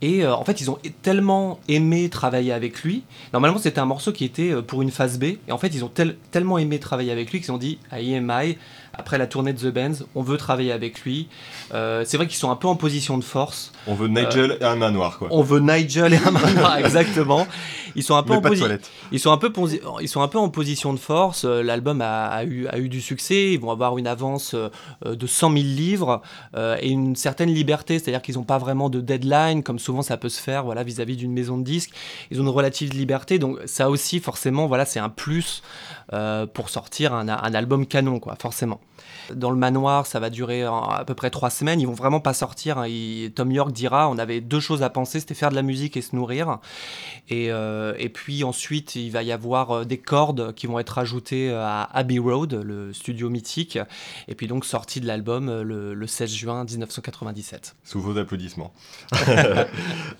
Et 0.00 0.24
en 0.24 0.44
fait, 0.44 0.60
ils 0.60 0.70
ont 0.70 0.78
tellement 1.02 1.58
aimé 1.66 2.08
travailler 2.08 2.52
avec 2.52 2.82
lui. 2.82 3.02
Normalement, 3.32 3.58
c'était 3.58 3.80
un 3.80 3.84
morceau 3.84 4.12
qui 4.12 4.24
était 4.24 4.54
pour 4.62 4.80
une 4.82 4.92
phase 4.92 5.18
B. 5.18 5.24
Et 5.48 5.52
en 5.52 5.58
fait, 5.58 5.68
ils 5.74 5.84
ont 5.84 5.88
tel- 5.88 6.16
tellement 6.30 6.56
aimé 6.58 6.78
travailler 6.78 7.10
avec 7.10 7.32
lui 7.32 7.40
qu'ils 7.40 7.50
ont 7.50 7.58
dit 7.58 7.78
à 7.90 8.00
EMI, 8.00 8.56
après 8.98 9.16
la 9.16 9.26
tournée 9.26 9.52
de 9.52 9.58
The 9.58 9.72
Benz, 9.72 10.04
on 10.14 10.22
veut 10.22 10.36
travailler 10.36 10.72
avec 10.72 11.02
lui. 11.02 11.28
Euh, 11.72 12.02
c'est 12.04 12.16
vrai 12.16 12.26
qu'ils 12.26 12.36
sont 12.36 12.50
un 12.50 12.56
peu 12.56 12.66
en 12.66 12.74
position 12.74 13.16
de 13.16 13.24
force. 13.24 13.72
On 13.86 13.94
veut 13.94 14.08
Nigel 14.08 14.58
et 14.60 14.64
un 14.64 14.76
manoir, 14.76 15.18
quoi. 15.18 15.28
On 15.30 15.42
veut 15.42 15.60
Nigel 15.60 16.14
et 16.14 16.18
un 16.18 16.32
manoir, 16.32 16.76
exactement. 16.84 17.46
Ils 17.96 18.02
sont 18.02 18.16
un 18.16 18.22
peu 18.22 18.32
en 18.34 18.40
pas 18.40 18.50
de 18.50 18.54
posi- 18.54 18.58
toilette. 18.60 18.90
ils 19.12 19.20
sont 19.20 19.30
un 19.32 19.38
peu 19.38 19.48
posi- 19.48 19.80
ils 20.00 20.08
sont 20.08 20.20
un 20.22 20.28
peu 20.28 20.38
en 20.38 20.48
position 20.48 20.92
de 20.92 20.98
force. 20.98 21.44
Euh, 21.44 21.62
L'album 21.62 22.00
a, 22.00 22.26
a 22.26 22.44
eu, 22.44 22.66
a 22.68 22.78
eu 22.78 22.88
du 22.88 23.00
succès. 23.00 23.52
Ils 23.52 23.60
vont 23.60 23.70
avoir 23.70 23.98
une 23.98 24.06
avance 24.06 24.54
euh, 24.54 24.68
euh, 25.06 25.14
de 25.16 25.26
100 25.26 25.50
000 25.52 25.62
livres 25.64 26.22
euh, 26.56 26.76
et 26.80 26.88
une 26.90 27.16
certaine 27.16 27.50
liberté, 27.52 27.98
c'est-à-dire 27.98 28.22
qu'ils 28.22 28.36
n'ont 28.36 28.44
pas 28.44 28.58
vraiment 28.58 28.90
de 28.90 29.00
deadline, 29.00 29.62
comme 29.62 29.78
souvent 29.78 30.02
ça 30.02 30.16
peut 30.16 30.28
se 30.28 30.40
faire, 30.40 30.64
voilà, 30.64 30.82
vis-à-vis 30.82 31.16
d'une 31.16 31.32
maison 31.32 31.58
de 31.58 31.64
disques. 31.64 31.90
Ils 32.30 32.40
ont 32.40 32.44
une 32.44 32.48
relative 32.50 32.92
liberté, 32.92 33.38
donc 33.38 33.58
ça 33.66 33.90
aussi 33.90 34.20
forcément, 34.20 34.66
voilà, 34.66 34.84
c'est 34.84 35.00
un 35.00 35.08
plus 35.08 35.62
euh, 36.12 36.46
pour 36.46 36.70
sortir 36.70 37.12
un, 37.14 37.28
un 37.28 37.54
album 37.54 37.86
canon, 37.86 38.18
quoi, 38.20 38.36
forcément. 38.40 38.80
Dans 39.34 39.50
le 39.50 39.56
manoir, 39.56 40.06
ça 40.06 40.20
va 40.20 40.30
durer 40.30 40.62
à 40.62 41.04
peu 41.06 41.14
près 41.14 41.28
trois 41.28 41.50
semaines. 41.50 41.80
Ils 41.80 41.86
vont 41.86 41.92
vraiment 41.92 42.20
pas 42.20 42.32
sortir. 42.32 42.78
hein. 42.78 42.86
Il- 42.88 43.30
Tom 43.34 43.52
York 43.52 43.72
dira, 43.72 44.08
on 44.08 44.16
avait 44.16 44.40
deux 44.40 44.58
choses 44.60 44.82
à 44.82 44.88
penser, 44.88 45.20
c'était 45.20 45.34
faire 45.34 45.50
de 45.50 45.54
la 45.54 45.60
musique 45.62 45.98
et 45.98 46.00
se 46.02 46.16
nourrir. 46.16 46.58
Et, 47.28 47.48
euh, 47.50 47.77
et 47.98 48.08
puis 48.08 48.44
ensuite, 48.44 48.94
il 48.94 49.10
va 49.10 49.22
y 49.22 49.32
avoir 49.32 49.70
euh, 49.70 49.84
des 49.84 49.98
cordes 49.98 50.54
qui 50.54 50.66
vont 50.66 50.78
être 50.78 50.98
ajoutées 50.98 51.50
à 51.50 51.88
Abbey 51.92 52.18
Road, 52.18 52.54
le 52.64 52.92
studio 52.92 53.30
mythique. 53.30 53.78
Et 54.28 54.34
puis 54.34 54.46
donc 54.46 54.64
sortie 54.64 55.00
de 55.00 55.06
l'album 55.06 55.48
euh, 55.48 55.62
le, 55.62 55.94
le 55.94 56.06
16 56.06 56.30
juin 56.30 56.64
1997. 56.64 57.76
Sous 57.84 58.00
vos 58.00 58.16
applaudissements. 58.18 58.72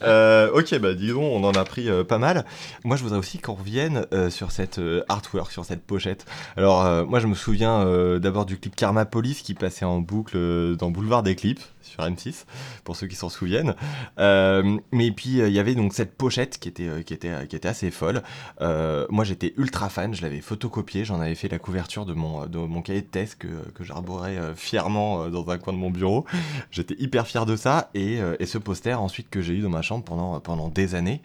Euh, 0.02 0.50
ok, 0.52 0.78
bah 0.78 0.94
disons, 0.94 1.24
on 1.24 1.42
en 1.44 1.52
a 1.52 1.64
pris 1.64 1.88
euh, 1.88 2.04
pas 2.04 2.18
mal. 2.18 2.44
Moi, 2.84 2.96
je 2.96 3.02
voudrais 3.02 3.18
aussi 3.18 3.38
qu'on 3.38 3.54
revienne 3.54 4.06
euh, 4.12 4.30
sur 4.30 4.52
cette 4.52 4.78
euh, 4.78 5.02
artwork, 5.08 5.50
sur 5.50 5.64
cette 5.64 5.82
pochette. 5.82 6.24
Alors, 6.56 6.84
euh, 6.84 7.04
moi, 7.04 7.18
je 7.18 7.26
me 7.26 7.34
souviens 7.34 7.80
euh, 7.80 8.18
d'abord 8.18 8.46
du 8.46 8.58
clip 8.58 8.76
Karma 8.76 9.04
Police 9.06 9.42
qui 9.42 9.54
passait 9.54 9.84
en 9.84 9.98
boucle 9.98 10.36
euh, 10.36 10.76
dans 10.76 10.90
Boulevard 10.90 11.22
des 11.22 11.34
Clips 11.34 11.60
sur 11.88 12.04
M6, 12.04 12.44
pour 12.84 12.96
ceux 12.96 13.06
qui 13.06 13.16
s'en 13.16 13.28
souviennent. 13.28 13.74
Euh, 14.18 14.78
mais 14.92 15.10
puis, 15.10 15.40
euh, 15.40 15.48
il 15.48 15.54
y 15.54 15.58
avait 15.58 15.74
donc 15.74 15.94
cette 15.94 16.16
pochette 16.16 16.58
qui 16.58 16.68
était, 16.68 16.88
euh, 16.88 17.02
qui 17.02 17.14
était, 17.14 17.46
qui 17.48 17.56
était 17.56 17.68
assez 17.68 17.90
folle. 17.90 18.22
Moi, 19.10 19.24
j'étais 19.24 19.54
ultra 19.56 19.88
fan, 19.88 20.14
je 20.14 20.22
l'avais 20.22 20.40
photocopié, 20.40 21.04
j'en 21.04 21.20
avais 21.20 21.34
fait 21.34 21.48
la 21.48 21.58
couverture 21.58 22.06
de 22.06 22.12
mon, 22.12 22.46
de 22.46 22.58
mon 22.58 22.82
cahier 22.82 23.00
de 23.00 23.06
thèse 23.06 23.34
que, 23.34 23.48
que 23.74 23.84
j'arborais 23.84 24.36
fièrement 24.54 25.28
dans 25.28 25.48
un 25.50 25.58
coin 25.58 25.72
de 25.72 25.78
mon 25.78 25.90
bureau. 25.90 26.24
J'étais 26.70 26.94
hyper 26.98 27.26
fier 27.26 27.46
de 27.46 27.56
ça 27.56 27.90
et, 27.94 28.18
et 28.38 28.46
ce 28.46 28.58
poster 28.58 28.98
ensuite 29.00 29.30
que 29.30 29.40
j'ai 29.40 29.54
eu 29.54 29.60
dans 29.60 29.70
ma 29.70 29.82
chambre 29.82 30.04
pendant, 30.04 30.40
pendant 30.40 30.68
des 30.68 30.94
années. 30.94 31.22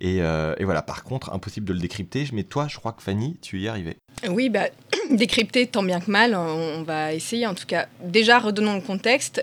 Et, 0.00 0.16
et 0.16 0.64
voilà, 0.64 0.82
par 0.82 1.04
contre, 1.04 1.32
impossible 1.32 1.66
de 1.66 1.72
le 1.72 1.80
décrypter. 1.80 2.26
Mais 2.32 2.44
toi, 2.44 2.66
je 2.68 2.78
crois 2.78 2.92
que 2.92 3.02
Fanny, 3.02 3.36
tu 3.40 3.60
y 3.60 3.66
es 3.66 3.68
arrivée. 3.68 3.96
Oui, 4.28 4.48
bah, 4.48 4.68
décrypter 5.10 5.66
tant 5.66 5.82
bien 5.82 6.00
que 6.00 6.10
mal, 6.10 6.34
on, 6.34 6.82
va 6.82 7.12
essayer 7.12 7.46
en 7.46 7.54
tout 7.54 7.66
cas. 7.66 7.86
Déjà, 8.02 8.38
redonnons 8.38 8.74
le 8.74 8.80
contexte. 8.80 9.40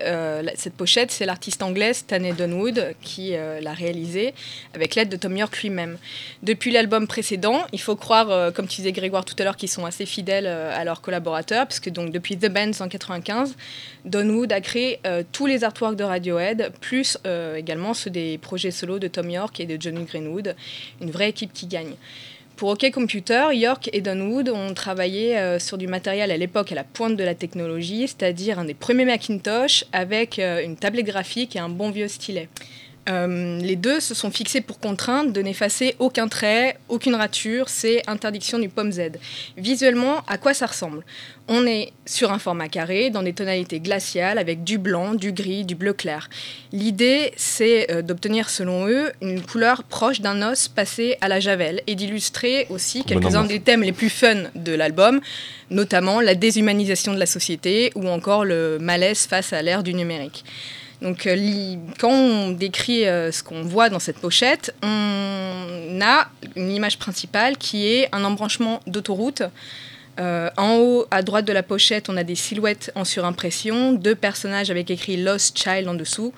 Cette 0.64 0.76
pochette, 0.76 1.12
c'est 1.12 1.26
l'artiste 1.26 1.62
anglaise 1.62 1.98
Stanley 1.98 2.32
Dunwood 2.32 2.96
qui 3.02 3.36
euh, 3.36 3.60
l'a 3.60 3.74
réalisée 3.74 4.34
avec 4.74 4.96
l'aide 4.96 5.10
de 5.10 5.18
Tom 5.18 5.36
York 5.36 5.62
lui-même. 5.62 5.98
Depuis 6.42 6.72
l'album 6.72 7.06
précédent, 7.06 7.66
il 7.74 7.82
faut 7.82 7.98
croire, 7.98 8.32
euh, 8.32 8.50
comme 8.50 8.66
tu 8.66 8.78
disais 8.78 8.94
Grégoire 8.94 9.26
tout 9.26 9.36
à 9.40 9.44
l'heure, 9.44 9.58
qu'ils 9.58 9.70
sont 9.70 9.86
assez 9.86 10.06
fidèles 10.06 10.48
euh, 10.48 10.74
à 10.74 10.86
leurs 10.86 11.02
collaborateurs, 11.02 11.68
puisque 11.68 11.90
donc 11.90 12.14
depuis 12.14 12.38
The 12.38 12.48
Bands 12.48 12.80
en 12.80 12.88
95, 12.88 13.58
Dunwood 14.06 14.54
a 14.54 14.62
créé 14.62 15.00
tous 15.32 15.46
les 15.46 15.64
artworks 15.64 15.96
de 15.96 16.04
Radiohead, 16.04 16.72
plus 16.82 17.18
également 17.56 17.94
ceux 17.94 18.10
des 18.10 18.38
projets 18.38 18.72
solo 18.72 19.00
de 19.00 19.08
Tom 19.08 19.30
York 19.30 19.60
et 19.60 19.66
de 19.66 19.82
Johnny 19.82 20.04
Greenwood. 20.04 20.56
Une 21.02 21.12
vraie 21.12 21.30
équipe 21.30 21.54
qui 21.54 21.68
gagne. 21.68 21.96
Pour 22.56 22.70
OK 22.70 22.90
Computer, 22.92 23.48
York 23.54 23.90
et 23.94 24.02
Dunwood 24.02 24.50
ont 24.50 24.74
travaillé 24.74 25.38
euh, 25.38 25.58
sur 25.58 25.78
du 25.78 25.88
matériel 25.88 26.30
à 26.32 26.38
l'époque 26.38 26.72
à 26.72 26.76
la 26.76 26.84
pointe 26.84 27.18
de 27.18 27.24
la 27.24 27.34
technologie, 27.34 28.08
c'est-à-dire 28.08 28.60
un 28.60 28.66
des 28.66 28.76
premiers 28.76 29.06
Macintosh 29.06 29.86
avec 29.92 30.38
euh, 30.38 30.64
une 30.64 30.76
tablette 30.76 31.08
graphique 31.08 31.56
et 31.56 31.60
un 31.60 31.70
bon 31.70 31.90
vieux 31.90 32.08
stylet. 32.08 32.50
Euh, 33.10 33.60
les 33.60 33.76
deux 33.76 34.00
se 34.00 34.14
sont 34.14 34.32
fixés 34.32 34.62
pour 34.62 34.80
contrainte 34.80 35.34
de 35.34 35.42
n'effacer 35.42 35.96
aucun 36.00 36.28
trait, 36.28 36.78
aucune 36.88 37.16
rature, 37.16 37.68
c'est 37.68 38.02
interdiction 38.08 38.60
du 38.60 38.70
pomme 38.70 38.92
Z. 38.92 39.14
Visuellement, 39.58 40.24
à 40.28 40.38
quoi 40.38 40.54
ça 40.54 40.68
ressemble? 40.68 41.04
On 41.50 41.66
est 41.66 41.92
sur 42.06 42.32
un 42.32 42.40
format 42.40 42.70
carré, 42.70 43.10
dans 43.10 43.22
des 43.22 43.34
tonalités 43.34 43.82
glaciales, 43.82 44.38
avec 44.38 44.64
du 44.64 44.78
blanc, 44.78 45.14
du 45.14 45.34
gris, 45.34 45.66
du 45.66 45.76
bleu 45.76 45.92
clair. 45.92 46.30
L'idée, 46.72 47.34
c'est 47.36 47.92
euh, 47.92 48.02
d'obtenir, 48.02 48.50
selon 48.50 48.88
eux, 48.88 49.12
une 49.22 49.42
couleur 49.42 49.84
proche 49.84 50.22
d'un 50.22 50.42
os 50.42 50.70
passé 50.70 51.18
à 51.20 51.28
la 51.28 51.42
javel 51.42 51.82
et 51.88 51.96
d'illustrer 51.96 52.68
aussi 52.70 53.04
quelques-uns 53.04 53.44
des 53.44 53.60
thèmes 53.60 53.84
les 53.84 53.92
plus 53.92 54.10
fun 54.10 54.44
de 54.56 54.74
l'album, 54.74 55.20
notamment 55.70 56.22
la 56.22 56.36
déshumanisation 56.36 57.14
de 57.14 57.20
la 57.20 57.26
société 57.26 57.92
ou 57.96 58.08
encore 58.08 58.46
le 58.46 58.78
malaise 58.80 59.26
face 59.26 59.52
à 59.52 59.62
l'ère 59.62 59.84
du 59.84 59.94
numérique. 59.94 60.46
Donc, 61.04 61.28
euh, 61.28 61.76
quand 62.00 62.10
on 62.10 62.52
décrit 62.52 63.06
euh, 63.06 63.30
ce 63.32 63.44
qu'on 63.44 63.62
voit 63.62 63.90
dans 63.90 64.00
cette 64.00 64.20
pochette, 64.20 64.74
on 64.82 66.00
a 66.02 66.30
une 66.56 66.72
image 66.72 66.98
principale 66.98 67.58
qui 67.58 67.86
est 67.88 68.08
un 68.14 68.24
embranchement 68.24 68.80
d'autoroute. 68.88 69.44
Euh, 70.20 70.50
en 70.58 70.78
haut, 70.78 71.06
à 71.12 71.22
droite 71.22 71.44
de 71.44 71.52
la 71.52 71.64
pochette, 71.64 72.08
on 72.08 72.16
a 72.16 72.24
des 72.24 72.36
silhouettes 72.36 72.92
en 72.96 73.04
surimpression, 73.04 73.94
deux 73.94 74.16
personnages 74.16 74.70
avec 74.70 74.92
écrit 74.92 75.18
Lost 75.18 75.58
Child 75.58 75.88
en 75.90 75.96
dessous, 75.96 76.34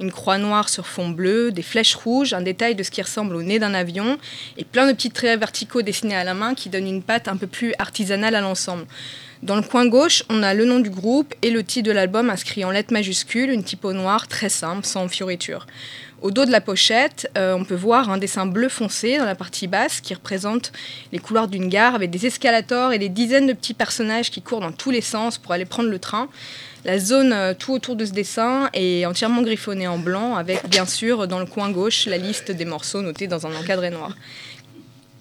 une 0.00 0.10
croix 0.10 0.36
noire 0.36 0.68
sur 0.68 0.86
fond 0.86 1.08
bleu, 1.08 1.52
des 1.52 1.62
flèches 1.62 1.94
rouges, 1.94 2.34
un 2.34 2.42
détail 2.42 2.74
de 2.74 2.82
ce 2.82 2.90
qui 2.90 3.00
ressemble 3.00 3.36
au 3.36 3.42
nez 3.42 3.58
d'un 3.60 3.72
avion, 3.72 4.18
et 4.58 4.64
plein 4.64 4.86
de 4.86 4.92
petits 4.92 5.12
traits 5.12 5.38
verticaux 5.38 5.80
dessinés 5.80 6.16
à 6.16 6.24
la 6.24 6.34
main 6.34 6.54
qui 6.54 6.68
donnent 6.68 6.88
une 6.88 7.02
patte 7.02 7.28
un 7.28 7.36
peu 7.36 7.46
plus 7.46 7.72
artisanale 7.78 8.34
à 8.34 8.40
l'ensemble. 8.40 8.84
Dans 9.42 9.56
le 9.56 9.62
coin 9.62 9.86
gauche, 9.86 10.22
on 10.28 10.42
a 10.42 10.52
le 10.52 10.66
nom 10.66 10.80
du 10.80 10.90
groupe 10.90 11.34
et 11.40 11.50
le 11.50 11.64
titre 11.64 11.88
de 11.88 11.92
l'album 11.92 12.28
inscrit 12.28 12.62
en 12.62 12.70
lettres 12.70 12.92
majuscules, 12.92 13.48
une 13.48 13.64
typo 13.64 13.94
noire 13.94 14.28
très 14.28 14.50
simple, 14.50 14.84
sans 14.84 15.08
fioriture. 15.08 15.66
Au 16.20 16.30
dos 16.30 16.44
de 16.44 16.50
la 16.50 16.60
pochette, 16.60 17.30
euh, 17.38 17.54
on 17.54 17.64
peut 17.64 17.74
voir 17.74 18.10
un 18.10 18.18
dessin 18.18 18.44
bleu 18.44 18.68
foncé 18.68 19.16
dans 19.16 19.24
la 19.24 19.34
partie 19.34 19.66
basse 19.66 20.02
qui 20.02 20.12
représente 20.12 20.72
les 21.12 21.18
couloirs 21.18 21.48
d'une 21.48 21.70
gare 21.70 21.94
avec 21.94 22.10
des 22.10 22.26
escalators 22.26 22.92
et 22.92 22.98
des 22.98 23.08
dizaines 23.08 23.46
de 23.46 23.54
petits 23.54 23.72
personnages 23.72 24.30
qui 24.30 24.42
courent 24.42 24.60
dans 24.60 24.72
tous 24.72 24.90
les 24.90 25.00
sens 25.00 25.38
pour 25.38 25.52
aller 25.52 25.64
prendre 25.64 25.88
le 25.88 25.98
train. 25.98 26.28
La 26.84 26.98
zone 26.98 27.32
euh, 27.32 27.54
tout 27.54 27.72
autour 27.72 27.96
de 27.96 28.04
ce 28.04 28.12
dessin 28.12 28.68
est 28.74 29.06
entièrement 29.06 29.40
griffonnée 29.40 29.88
en 29.88 29.98
blanc 29.98 30.36
avec 30.36 30.68
bien 30.68 30.84
sûr 30.84 31.26
dans 31.26 31.38
le 31.38 31.46
coin 31.46 31.70
gauche 31.70 32.04
la 32.04 32.18
liste 32.18 32.50
des 32.50 32.66
morceaux 32.66 33.00
notés 33.00 33.26
dans 33.26 33.46
un 33.46 33.54
encadré 33.54 33.88
noir. 33.88 34.14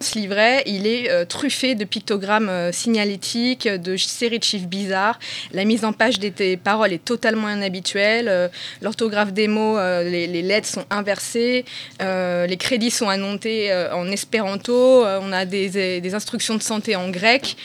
Ce 0.02 0.18
livret, 0.18 0.64
il 0.66 0.88
est 0.88 1.12
euh, 1.12 1.26
truffé 1.26 1.76
de 1.76 1.84
pictogrammes 1.84 2.48
euh, 2.48 2.72
signalétiques, 2.72 3.68
de 3.68 3.98
séries 3.98 4.40
de 4.40 4.44
chiffres 4.46 4.68
bizarres. 4.68 5.20
La 5.52 5.66
mise 5.66 5.84
en 5.84 5.92
page 5.92 6.20
des, 6.20 6.56
paroles 6.56 6.94
est 6.94 7.04
totalement 7.04 7.50
inhabituelle. 7.50 8.30
Euh, 8.30 8.48
L'orthographe 8.82 9.34
des 9.34 9.50
mots, 9.50 9.78
les, 9.78 10.42
lettres 10.42 10.70
sont 10.70 10.86
inversées. 10.90 11.66
Les 12.00 12.58
crédits 12.58 12.92
sont 12.92 13.10
annotés 13.10 13.74
euh, 13.74 13.94
en 13.94 14.10
espéranto. 14.10 15.04
On 15.04 15.34
a 15.34 15.44
des, 15.44 16.14
instructions 16.16 16.56
de 16.56 16.64
santé 16.64 16.96
en 16.96 17.10
grec. 17.10 17.58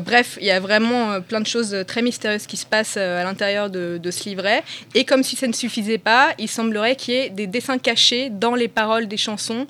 Bref, 0.00 0.38
il 0.40 0.46
y 0.46 0.50
a 0.50 0.60
vraiment 0.60 1.20
plein 1.20 1.40
de 1.40 1.46
choses 1.46 1.76
très 1.86 2.02
mystérieuses 2.02 2.46
qui 2.46 2.56
se 2.56 2.66
passent 2.66 2.96
à 2.96 3.22
l'intérieur 3.22 3.70
de, 3.70 4.10
ce 4.10 4.28
livret. 4.28 4.64
Et 4.94 5.04
comme 5.04 5.22
si 5.22 5.36
ça 5.36 5.46
ne 5.46 5.52
suffisait 5.52 5.98
pas, 5.98 6.30
il 6.38 6.48
semblerait 6.48 6.96
qu'il 6.96 7.14
y 7.14 7.16
ait 7.18 7.30
des 7.30 7.46
dessins 7.46 7.78
cachés 7.78 8.28
dans 8.30 8.54
les 8.54 8.68
paroles 8.68 9.06
des 9.06 9.16
chansons 9.16 9.66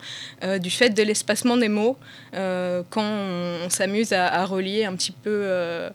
du 0.61 0.71
fait 0.71 0.91
de 0.91 1.03
l'espacement 1.03 1.57
des 1.57 1.69
mots 1.69 1.97
euh, 2.35 2.83
quand 2.91 3.03
on, 3.03 3.67
on 3.67 3.71
s'amuse 3.71 4.13
à, 4.13 4.27
à 4.27 4.45
relier 4.45 4.85
un 4.85 4.95
petit 4.95 5.13
peu 5.13 5.31
euh, 5.31 5.91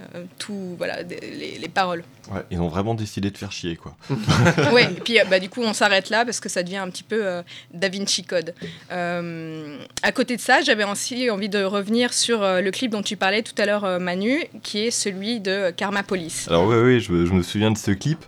euh, 0.00 0.24
tout, 0.40 0.74
voilà, 0.76 1.02
les, 1.02 1.56
les 1.56 1.68
paroles. 1.68 2.02
Ouais, 2.32 2.40
ils 2.50 2.60
ont 2.60 2.66
vraiment 2.66 2.94
décidé 2.94 3.30
de 3.30 3.38
faire 3.38 3.52
chier, 3.52 3.76
quoi. 3.76 3.96
Oui, 4.72 4.82
et 4.90 5.00
puis 5.00 5.18
bah, 5.30 5.38
du 5.38 5.48
coup 5.48 5.62
on 5.62 5.72
s'arrête 5.72 6.10
là 6.10 6.24
parce 6.24 6.40
que 6.40 6.48
ça 6.48 6.64
devient 6.64 6.78
un 6.78 6.90
petit 6.90 7.04
peu 7.04 7.24
euh, 7.24 7.42
Da 7.72 7.88
Vinci 7.88 8.24
Code. 8.24 8.54
Euh, 8.90 9.78
à 10.02 10.10
côté 10.10 10.34
de 10.34 10.40
ça, 10.40 10.62
j'avais 10.62 10.82
aussi 10.82 11.30
envie 11.30 11.48
de 11.48 11.62
revenir 11.62 12.12
sur 12.12 12.42
euh, 12.42 12.60
le 12.60 12.72
clip 12.72 12.90
dont 12.90 13.02
tu 13.02 13.16
parlais 13.16 13.42
tout 13.42 13.54
à 13.56 13.66
l'heure, 13.66 14.00
Manu, 14.00 14.44
qui 14.64 14.80
est 14.80 14.90
celui 14.90 15.38
de 15.38 15.70
Karma 15.70 16.02
Police. 16.02 16.48
Alors 16.48 16.66
oui, 16.66 16.76
oui, 16.76 17.00
je, 17.00 17.26
je 17.26 17.32
me 17.32 17.42
souviens 17.42 17.70
de 17.70 17.78
ce 17.78 17.92
clip. 17.92 18.18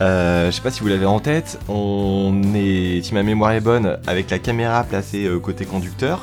Je 0.00 0.50
sais 0.52 0.60
pas 0.60 0.70
si 0.70 0.80
vous 0.80 0.88
l'avez 0.88 1.06
en 1.06 1.20
tête. 1.20 1.58
On 1.70 2.52
est, 2.54 3.00
si 3.02 3.14
ma 3.14 3.22
mémoire 3.22 3.52
est 3.52 3.60
bonne, 3.60 3.98
avec 4.06 4.28
la 4.28 4.38
caméra 4.38 4.84
placée 4.84 5.26
côté 5.42 5.64
conducteur. 5.64 6.22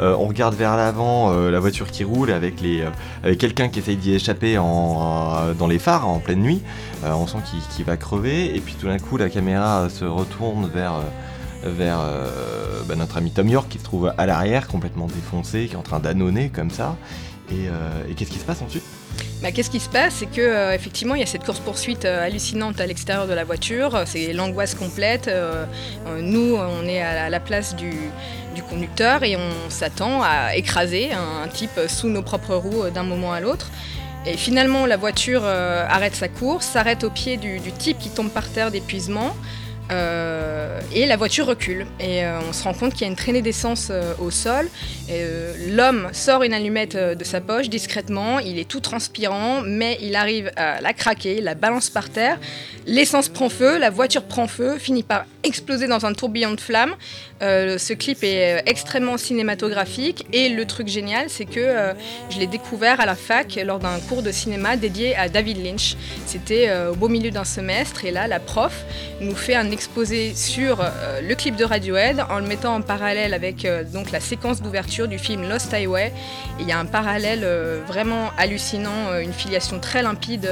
Euh, 0.00 0.16
on 0.18 0.26
regarde 0.26 0.54
vers 0.54 0.76
l'avant 0.76 1.32
euh, 1.32 1.50
la 1.50 1.60
voiture 1.60 1.90
qui 1.90 2.02
roule 2.04 2.30
avec, 2.30 2.60
les, 2.60 2.84
euh, 3.24 3.34
quelqu'un 3.36 3.68
qui 3.68 3.78
essaye 3.78 3.96
d'y 3.96 4.14
échapper 4.14 4.54
dans 4.54 5.66
les 5.68 5.78
phares 5.78 6.08
en 6.08 6.18
pleine 6.18 6.40
nuit. 6.40 6.62
On 7.04 7.26
sent 7.26 7.38
qu'il 7.74 7.84
va 7.84 7.96
crever. 7.96 8.56
Et 8.56 8.60
puis 8.60 8.74
tout 8.80 8.86
d'un 8.86 8.98
coup, 8.98 9.16
la 9.16 9.28
caméra 9.28 9.88
se 9.88 10.04
retourne 10.04 10.68
vers, 10.72 10.94
vers 11.64 11.98
bah, 12.86 12.94
notre 12.96 13.16
ami 13.16 13.30
Tom 13.30 13.48
York 13.48 13.68
qui 13.68 13.78
se 13.78 13.84
trouve 13.84 14.12
à 14.16 14.26
l'arrière, 14.26 14.68
complètement 14.68 15.06
défoncé, 15.06 15.66
qui 15.66 15.74
est 15.74 15.78
en 15.78 15.82
train 15.82 16.00
d'annonner 16.00 16.48
comme 16.48 16.70
ça. 16.70 16.96
Et, 17.50 18.14
qu'est-ce 18.14 18.30
qui 18.30 18.38
se 18.38 18.44
passe 18.44 18.62
ensuite? 18.62 18.84
Bah, 19.42 19.50
Qu'est-ce 19.50 19.70
qui 19.70 19.80
se 19.80 19.88
passe? 19.88 20.14
C'est 20.14 20.26
que 20.26 20.40
euh, 20.40 20.72
effectivement, 20.72 21.14
il 21.16 21.20
y 21.20 21.24
a 21.24 21.26
cette 21.26 21.44
course-poursuite 21.44 22.04
hallucinante 22.04 22.80
à 22.80 22.86
l'extérieur 22.86 23.26
de 23.26 23.34
la 23.34 23.44
voiture. 23.44 24.04
C'est 24.06 24.32
l'angoisse 24.32 24.74
complète. 24.74 25.30
Nous, 26.20 26.56
on 26.56 26.84
est 26.86 27.02
à 27.02 27.28
la 27.28 27.40
place 27.40 27.74
du, 27.74 27.92
du 28.52 28.62
conducteur 28.62 29.22
et 29.22 29.36
on 29.36 29.70
s'attend 29.70 30.22
à 30.22 30.54
écraser 30.54 31.10
un, 31.12 31.48
type 31.48 31.80
sous 31.88 32.08
nos 32.08 32.22
propres 32.22 32.54
roues 32.54 32.84
euh, 32.84 32.90
d'un 32.90 33.02
moment 33.02 33.32
à 33.32 33.40
l'autre. 33.40 33.70
Et 34.24 34.36
finalement, 34.36 34.86
la 34.86 34.96
voiture 34.96 35.42
euh, 35.44 35.84
arrête 35.88 36.14
sa 36.14 36.28
course, 36.28 36.66
s'arrête 36.66 37.02
au 37.04 37.10
pied 37.10 37.36
du 37.36 37.60
type 37.72 37.98
qui 37.98 38.10
tombe 38.10 38.30
par 38.30 38.48
terre 38.48 38.70
d'épuisement. 38.70 39.34
Euh, 39.90 40.80
et 40.94 41.06
la 41.06 41.16
voiture 41.16 41.46
recule. 41.46 41.86
Et 42.00 42.24
euh, 42.24 42.38
on 42.48 42.52
se 42.52 42.62
rend 42.62 42.74
compte 42.74 42.92
qu'il 42.92 43.02
y 43.02 43.04
a 43.04 43.08
une 43.08 43.16
traînée 43.16 43.42
d'essence 43.42 43.88
euh, 43.90 44.14
au 44.18 44.30
sol. 44.30 44.68
L'homme 45.68 46.08
sort 46.12 46.42
une 46.42 46.54
allumette 46.54 46.96
de 46.96 47.24
sa 47.24 47.40
poche 47.42 47.68
discrètement. 47.68 48.38
Il 48.38 48.58
est 48.58 48.68
tout 48.68 48.80
transpirant, 48.80 49.60
mais 49.60 49.98
il 50.00 50.16
arrive 50.16 50.50
à 50.56 50.80
la 50.80 50.94
craquer, 50.94 51.42
la 51.42 51.54
balance 51.54 51.90
par 51.90 52.08
terre. 52.08 52.38
L'essence 52.86 53.28
prend 53.28 53.50
feu, 53.50 53.78
la 53.78 53.90
voiture 53.90 54.22
prend 54.22 54.46
feu, 54.46 54.78
finit 54.78 55.02
par 55.02 55.26
exploser 55.42 55.86
dans 55.86 56.06
un 56.06 56.14
tourbillon 56.14 56.52
de 56.52 56.60
flammes. 56.60 56.94
Ce 57.40 57.92
clip 57.92 58.22
est 58.22 58.62
extrêmement 58.64 59.18
cinématographique. 59.18 60.24
Et 60.32 60.48
le 60.48 60.64
truc 60.64 60.88
génial, 60.88 61.28
c'est 61.28 61.44
que 61.44 61.92
je 62.30 62.38
l'ai 62.38 62.46
découvert 62.46 62.98
à 63.00 63.04
la 63.04 63.14
fac 63.14 63.60
lors 63.62 63.80
d'un 63.80 63.98
cours 64.08 64.22
de 64.22 64.32
cinéma 64.32 64.76
dédié 64.76 65.14
à 65.14 65.28
David 65.28 65.62
Lynch. 65.62 65.96
C'était 66.24 66.72
au 66.90 66.94
beau 66.94 67.08
milieu 67.08 67.30
d'un 67.30 67.44
semestre 67.44 68.06
et 68.06 68.12
là, 68.12 68.28
la 68.28 68.40
prof 68.40 68.84
nous 69.20 69.34
fait 69.34 69.56
un 69.56 69.70
exposé 69.82 70.32
sur 70.36 70.80
euh, 70.80 71.20
le 71.20 71.34
clip 71.34 71.56
de 71.56 71.64
Radiohead 71.64 72.24
en 72.30 72.38
le 72.38 72.46
mettant 72.46 72.76
en 72.76 72.82
parallèle 72.82 73.34
avec 73.34 73.64
euh, 73.64 73.82
donc 73.82 74.12
la 74.12 74.20
séquence 74.20 74.62
d'ouverture 74.62 75.08
du 75.08 75.18
film 75.18 75.48
Lost 75.48 75.74
Highway. 75.74 76.12
Il 76.60 76.68
y 76.68 76.72
a 76.72 76.78
un 76.78 76.84
parallèle 76.84 77.40
euh, 77.42 77.80
vraiment 77.88 78.30
hallucinant, 78.38 79.18
une 79.18 79.32
filiation 79.32 79.80
très 79.80 80.02
limpide 80.02 80.48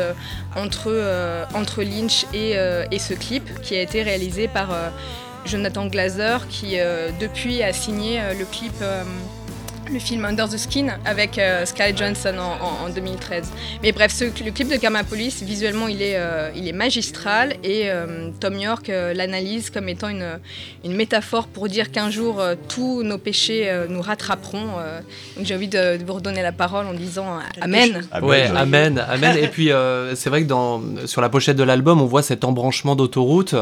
entre, 0.56 1.82
Lynch 1.82 2.26
et, 2.34 2.56
et 2.90 2.98
ce 2.98 3.14
clip 3.14 3.60
qui 3.62 3.76
a 3.76 3.82
été 3.82 4.02
réalisé 4.02 4.48
par 4.48 4.68
Jonathan 5.44 5.86
Glazer 5.86 6.48
qui 6.48 6.76
depuis 7.20 7.62
a 7.62 7.72
signé 7.72 8.20
le 8.38 8.44
clip. 8.44 8.74
Le 9.92 9.98
film 9.98 10.24
Under 10.24 10.48
the 10.48 10.56
Skin 10.56 10.88
avec 11.04 11.36
euh, 11.38 11.64
Scarlett 11.66 11.98
Johansson 11.98 12.34
en, 12.38 12.64
en- 12.64 12.86
en 12.86 12.88
2013. 12.94 13.50
Mais 13.82 13.90
bref, 13.92 14.12
ce- 14.12 14.24
le 14.44 14.50
clip 14.52 14.68
de 14.70 14.76
Karma 14.76 15.02
Police, 15.04 15.42
visuellement, 15.42 15.88
il 15.88 16.00
est, 16.02 16.16
euh, 16.16 16.50
il 16.54 16.68
est 16.68 16.72
magistral 16.72 17.54
et 17.64 17.90
euh, 17.90 18.28
Tom 18.38 18.54
York 18.58 18.88
euh, 18.88 19.12
l'analyse 19.14 19.70
comme 19.70 19.88
étant 19.88 20.08
une, 20.08 20.38
une 20.84 20.94
métaphore 20.94 21.48
pour 21.48 21.68
dire 21.68 21.90
qu'un 21.90 22.10
jour, 22.10 22.40
euh, 22.40 22.54
tous 22.68 23.02
nos 23.02 23.18
péchés 23.18 23.68
euh, 23.70 23.86
nous 23.88 24.00
rattraperont. 24.02 24.78
euh. 24.78 25.00
donc 25.36 25.46
j'ai 25.46 25.54
envie 25.56 25.68
de, 25.68 25.96
de 25.96 26.04
vous 26.04 26.14
redonner 26.14 26.42
la 26.42 26.52
parole 26.52 26.86
en 26.86 26.94
disant 26.94 27.26
euh, 27.38 27.40
Amen. 27.60 28.02
Ah, 28.12 28.22
ouais, 28.22 28.46
amen, 28.54 29.04
amen. 29.08 29.36
Et 29.38 29.48
puis 29.48 29.72
euh, 29.72 30.14
c'est 30.14 30.30
vrai 30.30 30.42
que 30.42 30.48
dans, 30.48 30.80
sur 31.06 31.20
la 31.20 31.28
pochette 31.28 31.56
de 31.56 31.64
l'album, 31.64 32.00
on 32.00 32.06
voit 32.06 32.22
cet 32.22 32.44
embranchement 32.44 32.94
d'autoroute. 32.96 33.54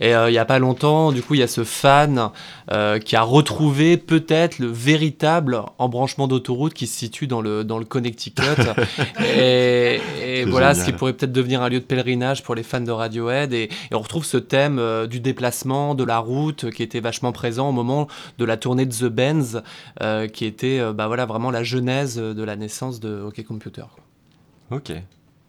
Et 0.00 0.14
euh, 0.14 0.30
il 0.30 0.34
y 0.34 0.38
a 0.38 0.44
pas 0.44 0.58
longtemps, 0.60 1.10
du 1.12 1.22
coup, 1.22 1.34
il 1.34 1.40
y 1.40 1.44
a 1.44 1.48
ce 1.48 1.64
fan 1.64 2.30
euh, 2.70 2.98
qui 3.00 3.16
a 3.16 3.22
retrouvé 3.22 3.96
peut-être 3.96 4.58
le 4.60 4.68
véritable 4.68 5.60
embranchement 5.78 6.28
d'autoroute 6.28 6.74
qui 6.74 6.86
se 6.86 6.98
situe 6.98 7.26
dans 7.26 7.40
le 7.40 7.64
dans 7.64 7.78
le 7.78 7.84
Connecticut. 7.84 8.42
et 9.36 10.00
voilà, 10.46 10.74
ce 10.74 10.84
qui 10.84 10.92
pourrait 10.92 11.12
peut-être 11.12 11.32
devenir 11.32 11.62
un 11.62 11.68
lieu 11.68 11.80
de 11.80 11.84
pèlerinage 11.84 12.42
pour 12.42 12.54
les 12.54 12.62
fans 12.62 12.80
de 12.80 12.90
Radiohead. 12.90 13.52
Et, 13.52 13.64
et 13.90 13.94
on 13.94 14.00
retrouve 14.00 14.24
ce 14.24 14.36
thème 14.36 14.78
euh, 14.78 15.06
du 15.06 15.20
déplacement, 15.20 15.94
de 15.94 16.04
la 16.04 16.18
route, 16.18 16.70
qui 16.70 16.82
était 16.82 17.00
vachement 17.00 17.32
présent 17.32 17.68
au 17.68 17.72
moment 17.72 18.08
de 18.38 18.44
la 18.44 18.56
tournée 18.56 18.86
de 18.86 18.92
The 18.92 19.04
Benz, 19.04 19.62
euh, 20.02 20.28
qui 20.28 20.44
était 20.44 20.78
euh, 20.78 20.92
bah 20.92 21.06
voilà 21.06 21.26
vraiment 21.26 21.50
la 21.50 21.62
genèse 21.62 22.16
de 22.16 22.42
la 22.42 22.56
naissance 22.56 23.00
de 23.00 23.22
OK 23.22 23.42
Computer. 23.44 23.84
quoi. 23.94 24.78
Ok. 24.78 24.92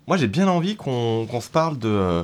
Moi, 0.07 0.17
j'ai 0.17 0.27
bien 0.27 0.47
envie 0.47 0.75
qu'on 0.75 1.25
qu'on 1.29 1.41
se 1.41 1.49
parle 1.49 1.77
de, 1.79 2.23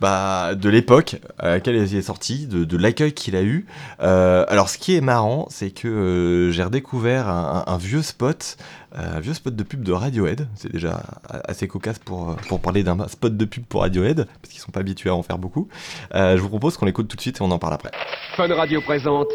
bah, 0.00 0.54
de 0.54 0.68
l'époque 0.68 1.16
à 1.38 1.50
laquelle 1.50 1.76
il 1.76 1.96
est 1.96 2.02
sorti, 2.02 2.46
de, 2.46 2.76
l'accueil 2.76 3.12
qu'il 3.12 3.36
a 3.36 3.42
eu. 3.42 3.66
Euh, 4.02 4.44
alors, 4.48 4.68
ce 4.68 4.78
qui 4.78 4.96
est 4.96 5.00
marrant, 5.00 5.46
c'est 5.50 5.70
que 5.70 5.88
euh, 5.88 6.50
j'ai 6.50 6.62
redécouvert 6.62 7.28
un, 7.28 7.76
vieux 7.78 8.02
spot, 8.02 8.56
euh, 8.96 9.16
un 9.16 9.20
vieux 9.20 9.34
spot 9.34 9.54
de 9.54 9.62
pub 9.62 9.82
de 9.82 9.92
Radiohead. 9.92 10.48
C'est 10.54 10.72
déjà 10.72 11.02
assez 11.44 11.68
cocasse 11.68 11.98
pour, 11.98 12.36
pour 12.48 12.60
parler 12.60 12.82
d'un 12.82 13.06
spot 13.08 13.36
de 13.36 13.44
pub 13.44 13.64
pour 13.64 13.82
Radiohead, 13.82 14.26
parce 14.40 14.52
qu'ils 14.52 14.60
sont 14.60 14.72
pas 14.72 14.80
habitués 14.80 15.10
à 15.10 15.14
en 15.14 15.22
faire 15.22 15.38
beaucoup. 15.38 15.68
Je 16.14 16.38
vous 16.38 16.48
propose 16.48 16.76
qu'on 16.76 16.86
l'écoute 16.86 17.08
tout 17.08 17.16
de 17.16 17.22
suite 17.22 17.38
et 17.38 17.42
on 17.42 17.50
en 17.50 17.58
parle 17.58 17.74
après. 17.74 17.90
Fun 18.36 18.48
Radio 18.54 18.80
présente 18.80 19.28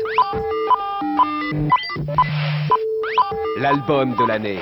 l'album 3.57 4.15
de 4.17 4.27
l'année. 4.27 4.59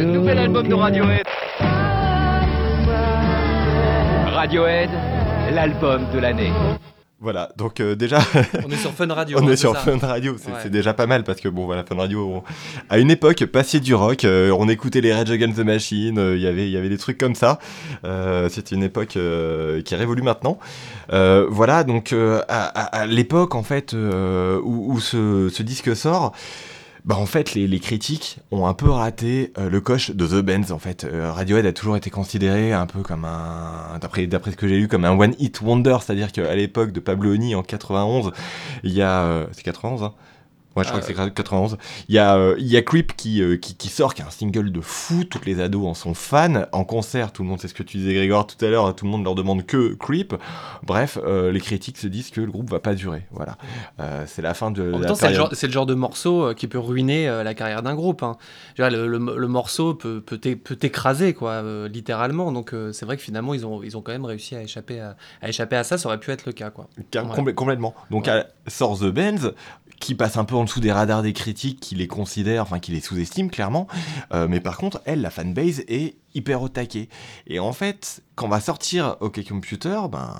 Le 0.00 0.06
nouvel 0.06 0.38
album 0.38 0.66
de 0.66 0.72
Radiohead. 0.72 1.26
Radiohead, 4.32 4.88
l'album 5.52 6.06
de 6.14 6.18
l'année. 6.18 6.50
Voilà, 7.22 7.50
donc 7.58 7.80
euh, 7.80 7.94
déjà, 7.94 8.20
On 8.66 8.70
est 8.70 8.76
sur 8.76 8.92
Fun 8.92 9.12
Radio. 9.12 9.36
On 9.38 9.42
hein, 9.42 9.48
est 9.48 9.50
c'est 9.50 9.56
sur 9.58 9.74
ça 9.74 9.80
Fun 9.80 9.98
Radio, 10.00 10.36
c'est 10.38 10.52
Ouais. 10.52 10.56
c'est 10.62 10.70
déjà 10.70 10.94
pas 10.94 11.06
mal 11.06 11.22
parce 11.22 11.38
que 11.42 11.50
bon 11.50 11.66
voilà 11.66 11.84
Fun 11.84 11.96
Radio 11.96 12.26
on- 12.36 12.42
à 12.88 12.96
une 12.98 13.10
époque 13.10 13.44
passé 13.44 13.78
du 13.78 13.94
rock, 13.94 14.24
euh, 14.24 14.50
on 14.58 14.70
écoutait 14.70 15.02
les 15.02 15.12
Rage 15.12 15.30
Against 15.30 15.58
the 15.58 15.64
Machine, 15.66 16.18
euh, 16.18 16.34
il 16.34 16.40
y 16.40 16.46
avait 16.46 16.64
il 16.64 16.70
y 16.72 16.78
avait 16.78 16.88
des 16.88 16.96
trucs 16.96 17.18
comme 17.18 17.34
ça. 17.34 17.58
Euh, 18.06 18.48
C'était 18.48 18.74
une 18.74 18.82
époque 18.82 19.18
euh, 19.18 19.82
qui 19.82 19.92
est 19.92 19.98
révolue 19.98 20.22
maintenant. 20.22 20.58
Euh, 21.12 21.46
voilà 21.50 21.84
donc 21.84 22.14
euh, 22.14 22.40
à, 22.48 22.62
à- 22.68 23.00
à 23.02 23.06
l'époque 23.06 23.54
en 23.54 23.62
fait 23.62 23.92
euh, 23.92 24.58
où, 24.64 24.94
où 24.94 24.98
ce, 24.98 25.50
ce 25.50 25.62
disque 25.62 25.94
sort. 25.94 26.32
Bah 27.04 27.16
en 27.16 27.26
fait 27.26 27.54
les, 27.54 27.80
critiques 27.80 28.38
ont 28.50 28.66
un 28.66 28.74
peu 28.74 28.90
raté 28.90 29.52
euh, 29.58 29.70
le 29.70 29.80
coche 29.80 30.10
de 30.10 30.26
The 30.26 30.44
Benz 30.44 30.70
en 30.70 30.78
fait. 30.78 31.04
Euh, 31.04 31.32
Radiohead 31.32 31.64
a 31.64 31.72
toujours 31.72 31.96
été 31.96 32.10
considéré 32.10 32.72
un 32.72 32.86
peu 32.86 33.00
comme 33.00 33.24
un 33.24 33.98
d'après 34.00 34.26
d'après 34.26 34.50
ce 34.50 34.56
que 34.56 34.68
j'ai 34.68 34.76
lu 34.78 34.88
comme 34.88 35.04
un 35.04 35.18
one 35.18 35.34
hit 35.38 35.60
wonder, 35.62 35.96
c'est-à-dire 36.02 36.30
qu'à 36.30 36.54
l'époque 36.54 36.92
de 36.92 37.00
Pablo 37.00 37.32
Honey 37.32 37.54
en 37.54 37.62
91, 37.62 38.32
il 38.84 38.92
y 38.92 39.02
a 39.02 39.22
euh, 39.22 39.46
c'est 39.52 39.62
91 39.62 40.02
hein 40.02 40.14
Ouais, 40.76 40.84
je 40.84 40.88
crois 40.88 40.98
Euh, 40.98 41.00
que 41.02 41.06
c'est 41.08 41.14
91. 41.14 41.76
Il 42.08 42.14
y 42.14 42.18
a, 42.18 42.36
euh, 42.36 42.54
il 42.58 42.66
y 42.68 42.76
a 42.76 42.82
Creep 42.82 43.16
qui, 43.16 43.42
euh, 43.42 43.56
qui, 43.56 43.74
qui 43.74 43.88
sort, 43.88 44.14
qui 44.14 44.22
est 44.22 44.24
un 44.24 44.30
single 44.30 44.70
de 44.70 44.80
fou. 44.80 45.24
Toutes 45.24 45.44
les 45.44 45.60
ados 45.60 45.84
en 45.86 45.94
sont 45.94 46.14
fans. 46.14 46.62
En 46.72 46.84
concert, 46.84 47.32
tout 47.32 47.42
le 47.42 47.48
monde, 47.48 47.58
c'est 47.60 47.66
ce 47.68 47.74
que 47.74 47.82
tu 47.82 47.96
disais, 47.98 48.14
Grégoire, 48.14 48.46
tout 48.46 48.62
à 48.64 48.68
l'heure, 48.68 48.94
tout 48.94 49.04
le 49.04 49.10
monde 49.10 49.24
leur 49.24 49.34
demande 49.34 49.66
que 49.66 49.94
Creep. 49.94 50.34
Bref, 50.84 51.18
euh, 51.24 51.50
les 51.50 51.60
critiques 51.60 51.98
se 51.98 52.06
disent 52.06 52.30
que 52.30 52.40
le 52.40 52.50
groupe 52.52 52.70
va 52.70 52.78
pas 52.78 52.94
durer. 52.94 53.26
Voilà. 53.32 53.56
Euh, 53.98 54.24
c'est 54.28 54.42
la 54.42 54.54
fin 54.54 54.70
de 54.70 54.92
En 54.92 54.98
même 54.98 55.08
temps, 55.08 55.14
c'est 55.16 55.28
le, 55.30 55.34
genre, 55.34 55.48
c'est 55.52 55.66
le 55.66 55.72
genre 55.72 55.86
de 55.86 55.94
morceau 55.94 56.44
euh, 56.46 56.54
qui 56.54 56.68
peut 56.68 56.78
ruiner 56.78 57.28
euh, 57.28 57.42
la 57.42 57.54
carrière 57.54 57.82
d'un 57.82 57.94
groupe. 57.96 58.22
hein. 58.22 58.36
Dire, 58.76 58.90
le, 58.90 59.08
le- 59.08 59.18
le 59.38 59.48
morceau 59.48 59.94
peut, 59.94 60.20
peut, 60.20 60.38
t'é- 60.38 60.54
peut 60.56 60.76
t'écraser, 60.76 61.34
quoi, 61.34 61.50
euh, 61.52 61.88
littéralement. 61.88 62.52
Donc, 62.52 62.74
euh, 62.74 62.92
c'est 62.92 63.04
vrai 63.06 63.16
que 63.16 63.22
finalement, 63.22 63.54
ils 63.54 63.66
ont, 63.66 63.82
ils 63.82 63.96
ont 63.96 64.02
quand 64.02 64.12
même 64.12 64.24
réussi 64.24 64.54
à 64.54 64.62
échapper 64.62 65.00
à, 65.00 65.16
à 65.42 65.48
échapper 65.48 65.74
à 65.76 65.82
ça. 65.82 65.98
Ça 65.98 66.08
aurait 66.08 66.20
pu 66.20 66.30
être 66.30 66.46
le 66.46 66.52
cas, 66.52 66.70
quoi. 66.70 66.86
Car- 67.10 67.28
Ouais. 67.28 67.36
complè- 67.36 67.54
complètement. 67.54 67.92
Donc 68.12 68.26
Ouais. 68.26 68.30
à- 68.32 68.46
sort 68.70 68.98
The 69.00 69.06
Benz, 69.06 69.52
qui 70.00 70.14
passe 70.14 70.36
un 70.36 70.44
peu 70.44 70.56
en 70.56 70.64
dessous 70.64 70.80
des 70.80 70.90
radars 70.90 71.22
des 71.22 71.32
critiques, 71.32 71.78
qui 71.78 71.94
les 71.94 72.08
considère, 72.08 72.62
enfin 72.62 72.80
qui 72.80 72.90
les 72.90 73.00
sous-estime 73.00 73.50
clairement. 73.50 73.86
Euh, 74.32 74.48
mais 74.48 74.60
par 74.60 74.76
contre, 74.76 75.00
elle, 75.04 75.20
la 75.20 75.30
fanbase, 75.30 75.84
est 75.86 76.16
hyper 76.34 76.62
au. 76.62 77.08
Et 77.46 77.60
en 77.60 77.72
fait, 77.72 78.22
quand 78.34 78.48
va 78.48 78.60
sortir 78.60 79.16
OK 79.20 79.44
Computer, 79.46 80.00
ben 80.10 80.34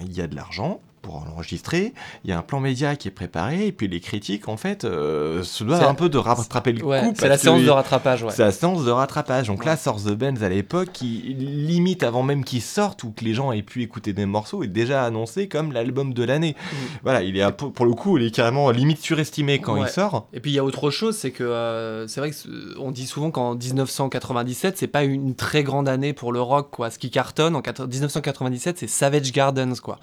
il 0.00 0.12
y 0.12 0.20
a 0.20 0.26
de 0.26 0.34
l'argent 0.34 0.80
pour 1.02 1.24
l'enregistrer, 1.26 1.92
il 2.24 2.30
y 2.30 2.32
a 2.32 2.38
un 2.38 2.42
plan 2.42 2.60
média 2.60 2.96
qui 2.96 3.08
est 3.08 3.12
préparé, 3.12 3.66
et 3.66 3.72
puis 3.72 3.88
les 3.88 4.00
critiques, 4.00 4.48
en 4.48 4.56
fait, 4.56 4.84
euh, 4.84 5.42
se 5.42 5.64
doivent 5.64 5.80
C'est- 5.80 5.86
un 5.86 5.94
peu 5.94 6.08
de 6.08 6.16
rattraper 6.18 6.72
le 6.72 6.84
Ouais, 6.84 7.00
coup. 7.02 7.12
c'est 7.18 7.28
la 7.28 7.36
que 7.36 7.42
séance 7.42 7.62
de 7.62 7.70
rattrapage, 7.70 8.22
ouais. 8.22 8.30
c'est 8.32 8.42
la 8.42 8.52
séance 8.52 8.84
de 8.84 8.90
rattrapage. 8.90 9.48
Donc 9.48 9.60
Ouais. 9.60 9.66
là, 9.66 9.76
sort 9.76 9.96
The 10.02 10.12
Benz 10.12 10.42
à 10.42 10.48
l'époque, 10.48 10.90
qui 10.92 11.34
limite 11.38 12.02
avant 12.04 12.22
même 12.22 12.44
qu'il 12.44 12.62
sorte 12.62 13.02
ou 13.04 13.10
que 13.10 13.24
les 13.24 13.34
gens 13.34 13.52
aient 13.52 13.62
pu 13.62 13.82
écouter 13.82 14.12
des 14.12 14.26
morceaux, 14.26 14.62
est 14.62 14.68
déjà 14.68 15.04
annoncé 15.04 15.48
comme 15.48 15.72
l'album 15.72 16.14
de 16.14 16.24
l'année. 16.24 16.54
Voilà, 17.02 17.22
il 17.22 17.36
est 17.36 17.52
peu, 17.52 17.70
pour 17.70 17.84
le 17.86 17.92
coup, 17.94 18.16
il 18.18 18.24
est 18.24 18.30
carrément 18.30 18.70
limite 18.70 19.00
surestimé 19.00 19.58
quand 19.60 19.74
Ouais. 19.74 19.88
il 19.88 19.88
sort. 19.88 20.28
Et 20.32 20.40
puis 20.40 20.52
il 20.52 20.54
y 20.54 20.58
a 20.58 20.64
autre 20.64 20.90
chose, 20.90 21.16
c'est 21.16 21.32
que 21.32 21.42
euh, 21.44 22.06
c'est 22.06 22.20
vrai 22.20 22.30
que 22.30 22.36
ce- 22.36 22.48
on 22.78 22.90
dit 22.92 23.06
souvent 23.06 23.30
qu'en 23.30 23.54
1997, 23.56 24.78
c'est 24.78 24.86
pas 24.86 25.02
une 25.04 25.34
très 25.34 25.62
grande 25.64 25.88
année 25.88 26.12
pour 26.12 26.32
le 26.32 26.40
rock, 26.40 26.68
quoi. 26.70 26.90
Ce 26.90 26.98
qui 26.98 27.10
cartonne 27.10 27.56
en 27.56 27.60
4- 27.60 27.86
1997, 27.88 28.78
c'est 28.78 28.86
Savage 28.86 29.32
Gardens, 29.32 29.74
quoi. 29.82 29.98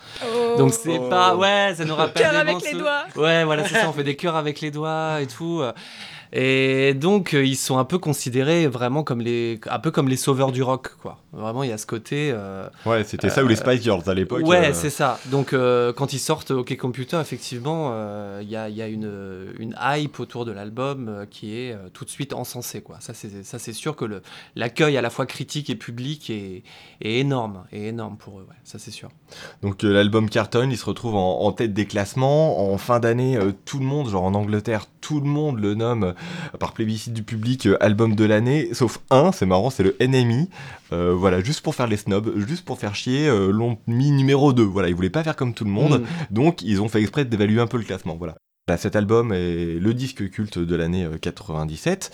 Donc 0.57 0.73
c'est 0.73 0.88
Oh. 0.97 1.09
pas, 1.09 1.35
ouais, 1.35 1.73
ça 1.75 1.85
nous 1.85 1.95
rappelle 1.95 2.23
Cœur 2.23 2.35
avec 2.35 2.61
les 2.61 2.73
doigts. 2.73 3.03
Ouais, 3.15 3.43
voilà, 3.43 3.65
c'est 3.65 3.75
ça. 3.75 3.89
On 3.89 3.93
fait 3.93 4.03
des 4.03 4.15
cœurs 4.15 4.35
avec 4.35 4.61
les 4.61 4.71
doigts 4.71 5.21
et 5.21 5.27
tout. 5.27 5.61
Euh. 6.33 6.89
Et 6.89 6.93
donc 6.93 7.33
euh, 7.33 7.45
ils 7.45 7.55
sont 7.55 7.77
un 7.77 7.85
peu 7.85 7.97
considérés 7.97 8.67
vraiment 8.67 9.03
comme 9.03 9.21
les, 9.21 9.59
un 9.69 9.79
peu 9.79 9.91
comme 9.91 10.07
les 10.07 10.17
sauveurs 10.17 10.51
du 10.51 10.63
rock, 10.63 10.95
quoi. 11.01 11.17
Vraiment, 11.31 11.61
il 11.61 11.69
y 11.69 11.73
a 11.73 11.77
ce 11.77 11.85
côté. 11.85 12.31
euh, 12.33 12.67
Ouais, 12.87 13.03
c'était 13.03 13.29
ça 13.29 13.43
ou 13.43 13.47
les 13.47 13.55
Spice 13.55 13.83
Girls 13.83 14.01
à 14.07 14.15
l'époque. 14.15 14.45
Ouais, 14.47 14.69
euh, 14.69 14.73
c'est 14.73 14.89
ça. 14.89 15.19
Donc, 15.27 15.53
euh, 15.53 15.93
quand 15.93 16.11
ils 16.11 16.19
sortent 16.19 16.49
OK 16.49 16.75
Computer, 16.75 17.19
effectivement, 17.21 17.91
euh, 17.93 18.39
il 18.41 18.49
y 18.49 18.55
a, 18.55 18.67
y 18.67 18.81
a 18.81 18.87
une, 18.87 19.53
une 19.59 19.75
hype 19.79 20.19
autour 20.19 20.45
de 20.45 20.51
l'album 20.51 21.07
euh, 21.07 21.25
qui 21.29 21.55
est 21.55 21.71
euh, 21.71 21.87
tout 21.93 22.03
de 22.03 22.09
suite 22.09 22.33
encensée. 22.33 22.81
Quoi. 22.81 22.97
Ça, 22.99 23.13
c'est, 23.13 23.43
ça, 23.45 23.59
c'est 23.59 23.73
sûr 23.73 23.95
que 23.95 24.05
le, 24.05 24.23
l'accueil 24.55 24.97
à 24.97 25.03
la 25.03 25.11
fois 25.11 25.27
critique 25.27 25.69
et 25.69 25.75
public 25.75 26.31
est, 26.31 26.63
est 27.01 27.19
énorme. 27.19 27.63
Est 27.71 27.83
énorme 27.89 28.17
pour 28.17 28.39
eux, 28.39 28.47
ouais. 28.49 28.55
ça, 28.63 28.79
c'est 28.79 28.89
sûr. 28.91 29.09
Donc 29.61 29.83
euh, 29.83 29.93
l'album 29.93 30.29
Carton, 30.31 30.67
il 30.71 30.77
se 30.79 30.85
retrouve 30.85 31.15
en, 31.15 31.41
en 31.41 31.51
tête 31.51 31.73
des 31.75 31.85
classements. 31.85 32.73
En 32.73 32.77
fin 32.79 32.99
d'année, 32.99 33.37
euh, 33.37 33.51
tout 33.65 33.77
le 33.77 33.85
monde, 33.85 34.09
genre 34.09 34.23
en 34.23 34.33
Angleterre, 34.33 34.87
tout 34.99 35.19
le 35.19 35.27
monde 35.27 35.59
le 35.59 35.75
nomme 35.75 36.03
euh, 36.05 36.13
par 36.59 36.73
plébiscite 36.73 37.13
du 37.13 37.23
public 37.23 37.65
euh, 37.67 37.77
album 37.83 38.15
de 38.15 38.25
l'année, 38.25 38.69
sauf 38.73 38.99
un, 39.09 39.31
c'est 39.31 39.45
marrant, 39.45 39.69
c'est 39.69 39.83
le 39.83 39.95
NMI. 39.99 40.49
Euh, 40.91 41.13
voilà, 41.15 41.41
juste 41.41 41.61
pour 41.61 41.75
faire 41.75 41.87
les 41.87 41.97
snobs, 41.97 42.33
juste 42.47 42.65
pour 42.65 42.79
faire 42.79 42.95
chier, 42.95 43.27
euh, 43.27 43.51
l'ont 43.51 43.77
mis 43.87 44.11
numéro 44.11 44.53
2. 44.53 44.63
Voilà, 44.63 44.89
ils 44.89 44.95
voulaient 44.95 45.09
pas 45.09 45.23
faire 45.23 45.35
comme 45.35 45.53
tout 45.53 45.65
le 45.65 45.71
monde, 45.71 46.01
Mm. 46.01 46.05
donc 46.33 46.61
ils 46.61 46.81
ont 46.81 46.89
fait 46.89 47.01
exprès 47.01 47.25
d'évaluer 47.25 47.61
un 47.61 47.67
peu 47.67 47.77
le 47.77 47.83
classement. 47.83 48.15
Voilà. 48.17 48.35
Bah, 48.67 48.77
cet 48.77 48.95
album 48.95 49.33
est 49.33 49.79
le 49.79 49.93
disque 49.95 50.29
culte 50.29 50.59
de 50.59 50.75
l'année 50.75 51.03
euh, 51.05 51.17
97. 51.17 52.11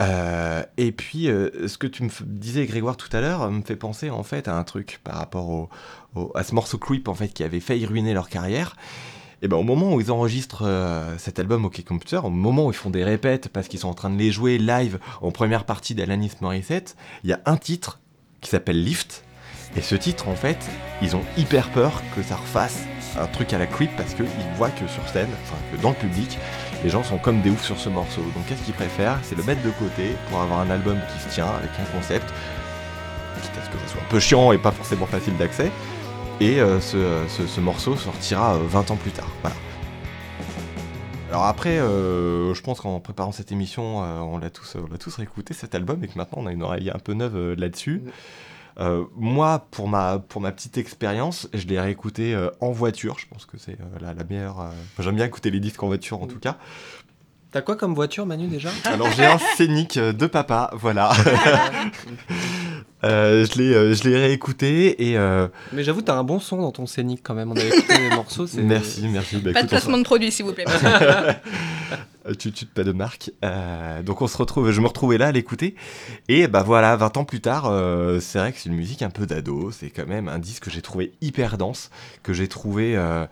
Euh, 0.00 0.62
et 0.78 0.90
puis, 0.92 1.28
euh, 1.28 1.68
ce 1.68 1.76
que 1.76 1.86
tu 1.86 2.02
me 2.02 2.08
disais, 2.24 2.64
Grégoire, 2.66 2.96
tout 2.96 3.14
à 3.14 3.20
l'heure, 3.20 3.50
me 3.50 3.60
fait 3.62 3.76
penser 3.76 4.08
en 4.08 4.22
fait 4.22 4.48
à 4.48 4.56
un 4.56 4.64
truc 4.64 5.00
par 5.04 5.16
rapport 5.16 5.50
au, 5.50 5.68
au- 6.14 6.32
à 6.34 6.44
ce 6.44 6.54
morceau 6.54 6.78
Creep 6.78 7.08
en 7.08 7.14
fait 7.14 7.28
qui 7.28 7.44
avait 7.44 7.60
failli 7.60 7.84
ruiner 7.84 8.14
leur 8.14 8.28
carrière. 8.30 8.74
Et 9.40 9.46
ben 9.46 9.56
au 9.56 9.62
moment 9.62 9.94
où 9.94 10.00
ils 10.00 10.10
enregistrent 10.10 10.64
euh, 10.66 11.14
cet 11.16 11.38
album 11.38 11.64
OK 11.64 11.84
Computer, 11.84 12.20
au 12.24 12.30
moment 12.30 12.66
où 12.66 12.70
ils 12.70 12.76
font 12.76 12.90
des 12.90 13.04
répètes 13.04 13.48
parce 13.48 13.68
qu'ils 13.68 13.78
sont 13.78 13.88
en 13.88 13.94
train 13.94 14.10
de 14.10 14.18
les 14.18 14.32
jouer 14.32 14.58
live 14.58 14.98
en 15.22 15.30
première 15.30 15.64
partie 15.64 15.94
d'Alanis 15.94 16.32
Morissette, 16.40 16.96
il 17.22 17.30
y 17.30 17.32
a 17.32 17.40
un 17.46 17.56
titre 17.56 18.00
qui 18.40 18.50
s'appelle 18.50 18.82
Lift. 18.82 19.24
Et 19.76 19.82
ce 19.82 19.94
titre, 19.94 20.28
en 20.28 20.34
fait, 20.34 20.58
ils 21.02 21.14
ont 21.14 21.22
hyper 21.36 21.70
peur 21.70 22.02
que 22.16 22.22
ça 22.22 22.36
refasse 22.36 22.80
un 23.18 23.26
truc 23.26 23.52
à 23.52 23.58
la 23.58 23.66
Creep 23.66 23.90
parce 23.96 24.14
qu'ils 24.14 24.26
voient 24.56 24.70
que 24.70 24.88
sur 24.88 25.06
scène, 25.08 25.28
enfin 25.42 25.56
que 25.70 25.80
dans 25.82 25.90
le 25.90 25.94
public, 25.94 26.38
les 26.82 26.90
gens 26.90 27.04
sont 27.04 27.18
comme 27.18 27.40
des 27.42 27.50
oufs 27.50 27.64
sur 27.64 27.78
ce 27.78 27.88
morceau. 27.88 28.22
Donc 28.34 28.46
qu'est-ce 28.48 28.62
qu'ils 28.62 28.74
préfèrent? 28.74 29.18
C'est 29.22 29.36
le 29.36 29.44
mettre 29.44 29.62
de 29.62 29.70
côté 29.70 30.16
pour 30.30 30.40
avoir 30.40 30.60
un 30.60 30.70
album 30.70 30.98
qui 31.12 31.22
se 31.22 31.34
tient 31.34 31.46
avec 31.46 31.70
un 31.78 31.96
concept, 31.96 32.26
quitte 33.42 33.58
à 33.58 33.64
ce 33.64 33.70
que 33.70 33.78
ça 33.78 33.92
soit 33.92 34.00
un 34.00 34.10
peu 34.10 34.18
chiant 34.18 34.50
et 34.52 34.58
pas 34.58 34.72
forcément 34.72 35.06
facile 35.06 35.36
d'accès. 35.36 35.70
Et 36.40 36.60
euh, 36.60 36.80
ce, 36.80 37.24
ce- 37.28 37.46
ce 37.46 37.60
morceau 37.60 37.96
sortira 37.96 38.54
euh, 38.54 38.58
20 38.68 38.90
ans 38.92 38.96
plus 38.96 39.10
tard. 39.10 39.28
Voilà. 39.42 39.56
Alors 41.30 41.44
après, 41.44 41.78
euh, 41.78 42.54
je 42.54 42.62
pense 42.62 42.80
qu'en 42.80 43.00
préparant 43.00 43.32
cette 43.32 43.52
émission, 43.52 44.02
euh, 44.02 44.18
on 44.20 44.38
l'a 44.38 44.48
tous, 44.50 44.76
on 44.76 44.96
tous 44.96 45.14
réécouté 45.16 45.52
cet 45.52 45.74
album 45.74 46.02
et 46.04 46.08
que 46.08 46.16
maintenant 46.16 46.38
on 46.42 46.46
a 46.46 46.52
une 46.52 46.62
oreille 46.62 46.90
un 46.90 46.98
peu 46.98 47.12
neuve 47.12 47.36
euh, 47.36 47.54
là-dessus. 47.56 48.02
Euh, 48.80 49.04
moi, 49.16 49.66
pour 49.72 49.88
ma, 49.88 50.20
pour 50.20 50.40
ma 50.40 50.52
petite 50.52 50.78
expérience, 50.78 51.48
je 51.52 51.66
l'ai 51.66 51.80
réécouté 51.80 52.32
euh, 52.34 52.48
en 52.60 52.70
voiture. 52.70 53.16
Je 53.18 53.26
pense 53.26 53.44
que 53.44 53.58
c'est 53.58 53.72
euh, 53.72 53.98
la, 54.00 54.14
la 54.14 54.22
meilleure. 54.24 54.60
euh, 54.60 54.68
J'aime 55.00 55.16
bien 55.16 55.26
écouter 55.26 55.50
les 55.50 55.58
disques 55.60 55.82
en 55.82 55.88
voiture 55.88 56.22
en 56.22 56.28
tout 56.28 56.38
cas. 56.38 56.56
T'as 57.50 57.62
quoi 57.62 57.76
comme 57.76 57.94
voiture, 57.94 58.24
Manu, 58.26 58.46
déjà? 58.46 58.68
Alors 58.84 59.10
j'ai 59.10 59.24
un 59.26 59.38
scénic 59.38 59.96
euh, 59.96 60.12
de 60.12 60.26
papa, 60.26 60.70
voilà. 60.74 61.10
Euh, 63.04 63.46
je 63.46 63.58
l'ai 63.58 63.72
euh, 63.74 63.94
je 63.94 64.08
l'ai 64.08 64.16
réécouté 64.16 65.08
et. 65.10 65.16
euh, 65.16 65.46
Mais 65.72 65.84
j'avoue, 65.84 66.02
t'as 66.02 66.16
un 66.16 66.24
bon 66.24 66.40
son 66.40 66.60
dans 66.60 66.72
ton 66.72 66.86
scénic 66.86 67.20
quand 67.22 67.34
même. 67.34 67.50
On 67.52 67.56
avait 67.56 67.68
écouté 67.68 67.94
les 68.10 68.16
morceaux. 68.16 68.46
c'est- 68.46 68.60
merci, 68.62 69.06
merci. 69.08 69.36
Bah, 69.36 69.52
Pas 69.52 69.60
de 69.62 69.66
écoute, 69.66 69.70
se- 69.70 69.74
placement 69.76 69.98
de 69.98 70.02
produit, 70.02 70.32
s'il 70.32 70.44
vous 70.46 70.52
plaît. 70.52 70.64
Tu 72.38 72.52
tu 72.52 72.66
pas 72.66 72.84
de 72.84 72.92
marque. 72.92 73.30
Euh, 73.42 74.02
donc 74.02 74.20
on 74.20 74.26
se 74.26 74.36
retrouve, 74.36 74.70
je 74.70 74.82
me 74.82 74.86
retrouvais 74.86 75.16
là 75.16 75.28
à 75.28 75.32
l'écouter. 75.32 75.74
Et 76.28 76.46
bah 76.46 76.62
voilà, 76.62 76.94
20 76.94 77.16
ans 77.16 77.24
plus 77.24 77.40
tard, 77.40 77.64
euh, 77.66 78.20
c'est 78.20 78.38
vrai 78.38 78.52
que 78.52 78.58
c'est 78.58 78.68
une 78.68 78.74
musique 78.76 79.00
un 79.00 79.08
peu 79.08 79.24
d'ado. 79.24 79.70
C'est 79.70 79.88
quand 79.88 80.06
même 80.06 80.28
un 80.28 80.38
disque 80.38 80.64
que 80.64 80.70
j'ai 80.70 80.82
trouvé 80.82 81.12
hyper 81.22 81.56
dense, 81.56 81.88
que 82.22 82.34
j'ai 82.34 82.46
trouvé 82.46 82.96
euh, 82.98 83.24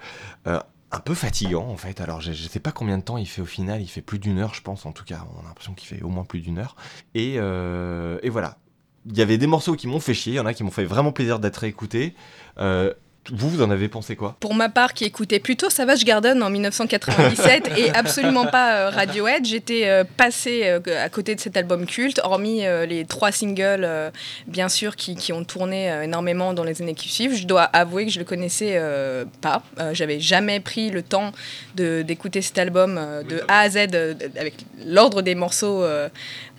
euh, 0.47 0.59
un 0.93 1.01
peu 1.01 1.13
fatigant 1.13 1.67
en 1.69 1.77
fait. 1.77 2.01
Alors 2.01 2.23
je, 2.23 2.33
je 2.33 2.49
sais 2.49 2.61
pas 2.61 2.73
combien 2.73 2.97
de 2.97 3.03
temps 3.03 3.19
il 3.19 3.27
fait 3.27 3.43
au 3.43 3.47
final, 3.47 3.83
il 3.83 3.87
fait 3.89 4.01
plus 4.01 4.19
d'une 4.19 4.39
heure 4.39 4.55
je 4.55 4.63
pense 4.63 4.87
en 4.87 4.93
tout 4.93 5.05
cas. 5.05 5.27
On 5.37 5.41
a 5.45 5.49
l'impression 5.49 5.75
qu'il 5.75 5.89
fait 5.95 6.03
au 6.03 6.09
moins 6.09 6.25
plus 6.25 6.41
d'une 6.41 6.59
heure. 6.59 6.75
Et, 7.15 7.35
euh, 7.37 8.19
et 8.23 8.31
voilà. 8.31 8.57
Il 9.09 9.17
y 9.17 9.23
avait 9.23 9.39
des 9.39 9.47
morceaux 9.47 9.75
qui 9.75 9.87
m'ont 9.87 10.01
fait 10.01 10.15
chier, 10.15 10.35
il 10.35 10.37
y 10.37 10.41
en 10.41 10.47
a 10.47 10.55
qui 10.55 10.65
m'ont 10.65 10.71
fait 10.71 10.85
vraiment 10.85 11.13
plaisir 11.13 11.39
d'être 11.39 11.59
réécoutés. 11.59 12.15
Euh, 12.59 12.93
vous, 13.33 13.51
vous 13.51 13.63
en 13.63 13.71
avez 13.71 13.89
pensé 13.89 14.17
quoi? 14.17 14.37
Pour 14.41 14.55
ma 14.55 14.69
part, 14.69 14.95
qui 14.95 15.05
écoutait 15.05 15.39
plutôt 15.39 15.71
Savage 15.71 16.05
Garden 16.05 16.43
en 16.43 16.51
1997 16.51 17.71
et 17.79 17.91
absolument 17.91 18.47
pas 18.47 18.77
euh, 18.77 18.91
Radiohead, 18.91 19.45
j'étais 19.45 19.89
euh, 19.89 20.05
passée 20.17 20.63
euh, 20.65 20.81
à 21.05 21.09
côté 21.09 21.35
de 21.35 21.41
cet 21.41 21.57
album 21.57 21.87
culte, 21.87 22.21
hormis 22.25 22.65
les 22.89 23.05
trois 23.05 23.33
singles, 23.33 23.89
bien 24.47 24.69
sûr, 24.69 24.97
qui, 24.97 25.15
qui 25.15 25.33
ont 25.33 25.45
tourné 25.45 25.89
énormément 26.03 26.55
dans 26.55 26.65
les 26.65 26.83
années 26.83 26.95
qui 26.95 27.09
suivent. 27.09 27.35
Je 27.35 27.47
dois 27.47 27.63
avouer 27.63 28.07
que 28.07 28.13
je 28.13 28.19
le 28.19 28.25
connaissais 28.25 28.81
pas. 29.41 29.63
J'avais 29.93 30.21
jamais 30.21 30.61
pris 30.61 30.91
le 30.91 31.03
temps 31.03 31.33
d'écouter 31.75 32.43
cet 32.43 32.59
album 32.59 33.01
de 33.29 33.43
A 33.49 33.61
à 33.61 33.71
Z 33.71 33.77
avec 34.37 34.55
l'ordre 34.85 35.23
des 35.23 35.35
morceaux 35.35 35.85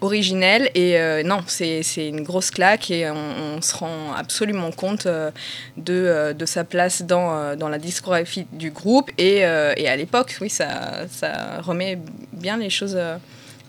originels. 0.02 0.70
Et 0.76 0.98
euh, 0.98 1.24
non, 1.24 1.44
c'est 1.48 1.82
une 1.98 2.24
grosse 2.24 2.52
claque 2.52 2.92
et 2.92 3.10
on, 3.10 3.58
on 3.58 3.62
se 3.62 3.76
rend 3.76 4.14
absolument 4.14 4.72
compte 4.72 5.06
euh, 5.06 5.32
de, 5.78 6.34
de 6.38 6.46
sa 6.46 6.57
place 6.64 7.04
dans, 7.04 7.36
euh, 7.36 7.56
dans 7.56 7.70
la 7.70 7.78
discographie 7.78 8.46
du 8.52 8.72
groupe. 8.72 9.12
Et, 9.18 9.46
euh, 9.46 9.74
et 9.78 9.88
à 9.88 9.96
l'époque, 9.96 10.38
oui, 10.42 10.50
ça, 10.50 11.08
ça 11.10 11.62
remet 11.62 12.00
bien 12.34 12.58
les 12.58 12.70
choses 12.70 12.96
euh, 12.98 13.18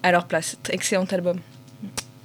à 0.02 0.12
leur 0.12 0.26
place. 0.26 0.56
Excellent 0.70 1.06
album. 1.10 1.38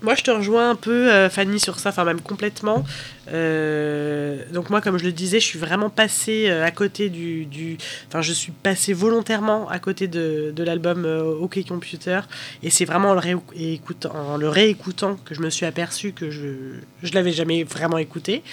Moi, 0.02 0.16
je 0.16 0.24
te 0.24 0.32
rejoins 0.32 0.72
un 0.72 0.76
peu, 0.76 1.30
Fanny, 1.30 1.62
sur 1.62 1.80
ça, 1.80 1.88
enfin 1.88 2.04
même 2.04 2.20
complètement. 2.20 2.84
Donc 3.26 4.70
moi, 4.70 4.82
comme 4.82 4.98
je 4.98 5.06
le 5.06 5.14
disais, 5.14 5.40
je 5.40 5.46
suis 5.46 5.60
vraiment 5.60 5.90
passée 5.90 6.50
à 6.50 6.72
côté 6.72 7.08
du... 7.08 7.78
Enfin, 8.10 8.22
je 8.22 8.34
suis 8.34 8.52
passée 8.52 8.92
volontairement 8.92 9.70
à 9.70 9.80
côté 9.80 10.10
de, 10.10 10.52
de 10.54 10.64
l'album 10.66 11.06
OK 11.40 11.58
Computer. 11.66 12.20
Et 12.64 12.70
c'est 12.70 12.84
vraiment 12.84 13.12
en 13.12 13.14
le, 13.14 13.22
réécoutant, 13.22 14.12
en 14.14 14.36
le 14.36 14.50
réécoutant 14.50 15.16
que 15.24 15.34
je 15.34 15.40
me 15.40 15.50
suis 15.50 15.66
aperçue 15.66 16.12
que 16.12 16.30
je 16.30 16.42
ne 16.42 17.14
l'avais 17.14 17.32
jamais 17.32 17.64
vraiment 17.64 17.98
écouté. 17.98 18.44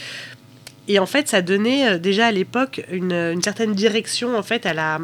Et 0.89 0.99
en 0.99 1.07
fait, 1.07 1.29
ça 1.29 1.43
donnait 1.43 1.89
euh, 1.89 1.99
déjà 1.99 2.27
à 2.27 2.33
l'époque 2.33 2.85
une, 2.91 3.13
une 3.13 3.43
certaine 3.43 3.75
direction 3.75 4.37
en 4.37 4.43
fait 4.43 4.67
à 4.67 4.75
la, 4.75 4.99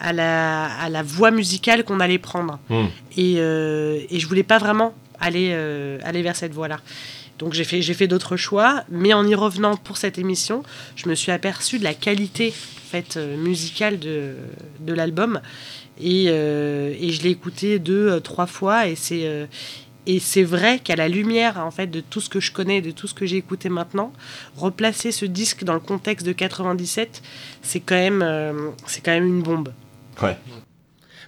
à 0.00 0.12
la, 0.12 0.64
à 0.64 0.88
la 0.88 1.02
voix 1.02 1.30
musicale 1.30 1.84
qu'on 1.84 2.00
allait 2.00 2.18
prendre. 2.18 2.58
Hmm. 2.68 2.86
Et, 3.16 3.34
euh, 3.38 4.00
et 4.10 4.18
je 4.18 4.26
voulais 4.26 4.42
pas 4.44 4.58
vraiment 4.58 4.94
aller, 5.20 5.50
euh, 5.52 5.98
aller 6.04 6.22
vers 6.22 6.36
cette 6.36 6.54
voie-là. 6.54 6.80
Donc 7.38 7.52
j'ai 7.52 7.64
fait, 7.64 7.82
j'ai 7.82 7.92
fait 7.92 8.06
d'autres 8.06 8.38
choix, 8.38 8.84
mais 8.88 9.12
en 9.12 9.26
y 9.26 9.34
revenant 9.34 9.76
pour 9.76 9.98
cette 9.98 10.16
émission, 10.16 10.62
je 10.94 11.08
me 11.08 11.14
suis 11.14 11.32
aperçu 11.32 11.78
de 11.78 11.84
la 11.84 11.92
qualité 11.92 12.54
en 12.54 12.90
fait, 12.90 13.16
euh, 13.18 13.36
musicale 13.36 13.98
de, 13.98 14.36
de 14.80 14.92
l'album. 14.94 15.40
Et, 16.00 16.26
euh, 16.28 16.94
et 16.98 17.10
je 17.10 17.22
l'ai 17.22 17.30
écouté 17.30 17.78
deux, 17.78 18.20
trois 18.20 18.46
fois, 18.46 18.86
et 18.86 18.94
c'est, 18.94 19.48
et 20.06 20.20
c'est 20.20 20.42
vrai 20.42 20.78
qu'à 20.78 20.96
la 20.96 21.08
lumière 21.08 21.58
en 21.58 21.70
fait, 21.70 21.86
de 21.88 22.00
tout 22.00 22.20
ce 22.20 22.28
que 22.28 22.40
je 22.40 22.52
connais, 22.52 22.80
de 22.80 22.90
tout 22.90 23.06
ce 23.06 23.14
que 23.14 23.26
j'ai 23.26 23.36
écouté 23.36 23.68
maintenant, 23.68 24.12
replacer 24.56 25.12
ce 25.12 25.24
disque 25.24 25.64
dans 25.64 25.74
le 25.74 25.80
contexte 25.80 26.26
de 26.26 26.32
97, 26.32 27.22
c'est 27.62 27.80
quand 27.80 27.94
même, 27.94 28.22
euh, 28.22 28.70
c'est 28.86 29.00
quand 29.00 29.12
même 29.12 29.26
une 29.26 29.42
bombe. 29.42 29.72
Ouais. 30.22 30.36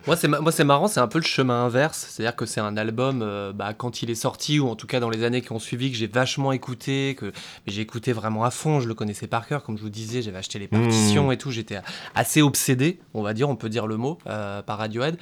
Moi, 0.06 0.16
c'est 0.16 0.28
moi, 0.28 0.52
c'est 0.52 0.64
marrant, 0.64 0.88
c'est 0.88 1.00
un 1.00 1.06
peu 1.06 1.18
le 1.18 1.24
chemin 1.24 1.66
inverse. 1.66 2.06
C'est-à-dire 2.08 2.34
que 2.34 2.46
c'est 2.46 2.60
un 2.60 2.78
album, 2.78 3.20
euh, 3.20 3.52
bah, 3.52 3.74
quand 3.74 4.00
il 4.00 4.08
est 4.08 4.14
sorti, 4.14 4.58
ou 4.58 4.68
en 4.68 4.74
tout 4.74 4.86
cas 4.86 5.00
dans 5.00 5.10
les 5.10 5.22
années 5.22 5.42
qui 5.42 5.52
ont 5.52 5.58
suivi, 5.58 5.90
que 5.90 5.98
j'ai 5.98 6.06
vachement 6.06 6.52
écouté, 6.52 7.14
que 7.18 7.26
mais 7.26 7.72
j'ai 7.72 7.82
écouté 7.82 8.12
vraiment 8.14 8.44
à 8.44 8.50
fond. 8.50 8.80
Je 8.80 8.88
le 8.88 8.94
connaissais 8.94 9.26
par 9.26 9.46
cœur, 9.46 9.62
comme 9.62 9.76
je 9.76 9.82
vous 9.82 9.90
disais, 9.90 10.22
j'avais 10.22 10.38
acheté 10.38 10.58
les 10.58 10.68
partitions 10.68 11.30
et 11.30 11.36
tout. 11.36 11.50
J'étais 11.50 11.78
assez 12.14 12.40
obsédé, 12.40 13.00
on 13.12 13.22
va 13.22 13.34
dire, 13.34 13.50
on 13.50 13.56
peut 13.56 13.68
dire 13.68 13.86
le 13.86 13.98
mot, 13.98 14.18
euh, 14.26 14.62
par 14.62 14.78
Radiohead. 14.78 15.18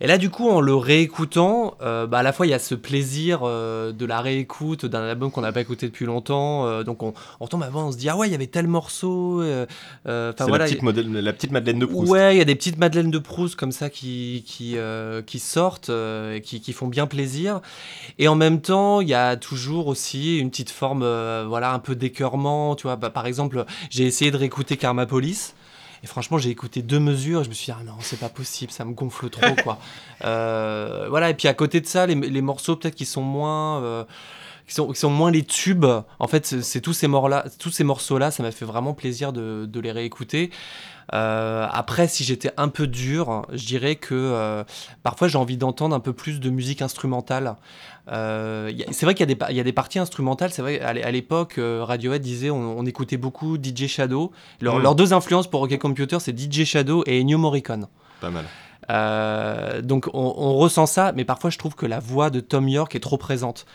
Et 0.00 0.06
là, 0.06 0.18
du 0.18 0.30
coup, 0.30 0.48
en 0.48 0.60
le 0.60 0.74
réécoutant, 0.74 1.74
euh, 1.82 2.06
bah, 2.06 2.18
à 2.18 2.22
la 2.22 2.32
fois, 2.32 2.46
il 2.46 2.50
y 2.50 2.54
a 2.54 2.58
ce 2.58 2.74
plaisir 2.74 3.40
euh, 3.42 3.92
de 3.92 4.04
la 4.06 4.20
réécoute 4.20 4.84
d'un 4.86 5.02
album 5.02 5.30
qu'on 5.30 5.40
n'a 5.40 5.52
pas 5.52 5.60
écouté 5.62 5.86
depuis 5.86 6.04
longtemps. 6.06 6.66
euh, 6.66 6.82
donc, 6.84 7.02
on, 7.02 7.14
on 7.40 7.46
tombe 7.46 7.62
avant, 7.62 7.88
on 7.88 7.92
se 7.92 7.96
dit, 7.96 8.08
ah 8.08 8.16
ouais, 8.16 8.28
il 8.28 8.32
y 8.32 8.34
avait 8.34 8.46
tel 8.46 8.66
morceau. 8.68 9.42
C'est 9.42 9.66
voilà, 10.04 10.58
la, 10.58 10.64
petite 10.64 10.82
modèle- 10.82 11.12
la 11.12 11.32
petite 11.32 11.50
Madeleine 11.50 11.78
de 11.78 11.86
Proust. 11.86 12.10
Ouais, 12.12 12.34
il 12.34 12.38
y 12.38 12.42
a 12.42 12.44
des 12.44 12.54
petites 12.54 12.78
madeleines 12.78 13.10
de 13.10 13.18
Proust 13.18 13.56
comme 13.56 13.72
ça 13.72 13.90
qui, 13.90 14.44
qui, 14.46 14.76
qui 15.26 15.38
sortent 15.38 15.90
et 15.90 16.40
qui, 16.42 16.60
qui 16.60 16.72
font 16.72 16.86
bien 16.88 17.06
plaisir. 17.06 17.60
Et 18.18 18.28
en 18.28 18.34
même 18.36 18.60
temps, 18.60 19.00
il 19.00 19.08
y 19.08 19.14
a 19.14 19.36
toujours 19.36 19.88
aussi 19.88 20.38
une 20.38 20.50
petite 20.50 20.70
forme, 20.70 21.00
voilà, 21.48 21.72
un 21.72 21.78
peu 21.80 21.94
d'écœurement. 21.96 22.76
Tu 22.76 22.84
vois, 22.84 22.96
Bah, 22.96 23.10
par 23.10 23.26
exemple, 23.26 23.64
j'ai 23.90 24.04
essayé 24.04 24.30
de 24.30 24.36
réécouter 24.36 24.76
Karma 24.76 25.06
Police. 25.06 25.54
Et 26.06 26.08
franchement, 26.08 26.38
j'ai 26.38 26.50
écouté 26.50 26.82
deux 26.82 27.00
mesures 27.00 27.40
et 27.40 27.44
je 27.44 27.48
me 27.48 27.54
suis 27.54 27.72
dit, 27.72 27.76
ah 27.76 27.82
non, 27.82 27.96
c'est 27.98 28.20
pas 28.20 28.28
possible, 28.28 28.70
ça 28.70 28.84
me 28.84 28.92
gonfle 28.92 29.28
trop, 29.28 29.56
quoi. 29.64 29.78
Euh, 30.24 31.08
voilà, 31.10 31.28
et 31.28 31.34
puis 31.34 31.46
à 31.46 31.52
côté 31.52 31.78
de 31.82 31.86
ça, 31.86 32.06
les, 32.06 32.14
les 32.14 32.40
morceaux 32.40 32.74
peut-être 32.74 32.94
qui 32.94 33.04
sont 33.04 33.20
moins. 33.20 34.06
Qui 34.66 34.74
sont, 34.74 34.88
qui 34.92 34.98
sont 34.98 35.10
moins 35.10 35.30
les 35.30 35.44
tubes. 35.44 35.86
En 36.18 36.26
fait, 36.28 36.44
c'est 36.46 36.80
tous 36.80 36.92
ces, 36.92 37.06
morts-là- 37.08 37.44
tous 37.58 37.70
ces 37.70 37.84
morceaux-là, 37.84 38.30
ça 38.30 38.42
m'a 38.42 38.50
fait 38.50 38.64
vraiment 38.64 38.94
plaisir 38.94 39.32
de, 39.32 39.64
de 39.66 39.80
les 39.80 39.92
réécouter. 39.92 40.50
Euh, 41.14 41.68
après, 41.70 42.08
si 42.08 42.24
j'étais 42.24 42.50
un 42.56 42.66
peu 42.68 42.88
dur, 42.88 43.42
je 43.52 43.64
dirais 43.64 43.94
que 43.94 44.14
euh, 44.14 44.64
parfois 45.04 45.28
j'ai 45.28 45.38
envie 45.38 45.56
d'entendre 45.56 45.94
un 45.94 46.00
peu 46.00 46.12
plus 46.12 46.40
de 46.40 46.50
musique 46.50 46.82
instrumentale. 46.82 47.54
Euh, 48.10 48.72
c'est 48.90 49.06
vrai 49.06 49.14
qu'il 49.14 49.28
y, 49.30 49.54
y 49.54 49.60
a 49.60 49.64
des 49.64 49.72
parties 49.72 50.00
instrumentales. 50.00 50.50
C'est 50.52 50.62
vrai, 50.62 50.80
à 50.80 50.92
l'é- 50.92 51.02
à 51.04 51.10
l'époque, 51.12 51.60
Radiohead 51.60 52.22
disait 52.22 52.50
on, 52.50 52.78
on 52.78 52.84
écoutait 52.86 53.16
beaucoup 53.18 53.56
DJ 53.56 53.86
Shadow. 53.86 54.32
Leur- 54.60 54.78
Mm. 54.78 54.82
Leurs 54.82 54.94
deux 54.96 55.12
influences 55.12 55.48
pour 55.48 55.60
Rocket 55.60 55.80
Computer, 55.80 56.18
c'est 56.20 56.36
DJ 56.36 56.64
Shadow 56.64 57.04
et 57.06 57.20
Ennio 57.20 57.38
Morricone. 57.38 57.86
Pas 58.20 58.30
mal. 58.30 58.44
Euh, 58.90 59.82
donc 59.82 60.08
on, 60.14 60.34
on 60.36 60.54
ressent 60.54 60.86
ça, 60.86 61.12
mais 61.14 61.24
parfois 61.24 61.50
je 61.50 61.58
trouve 61.58 61.74
que 61.74 61.86
la 61.86 61.98
voix 61.98 62.30
de 62.30 62.40
Tom 62.40 62.68
York 62.68 62.94
est 62.94 63.00
trop 63.00 63.18
présente. 63.18 63.66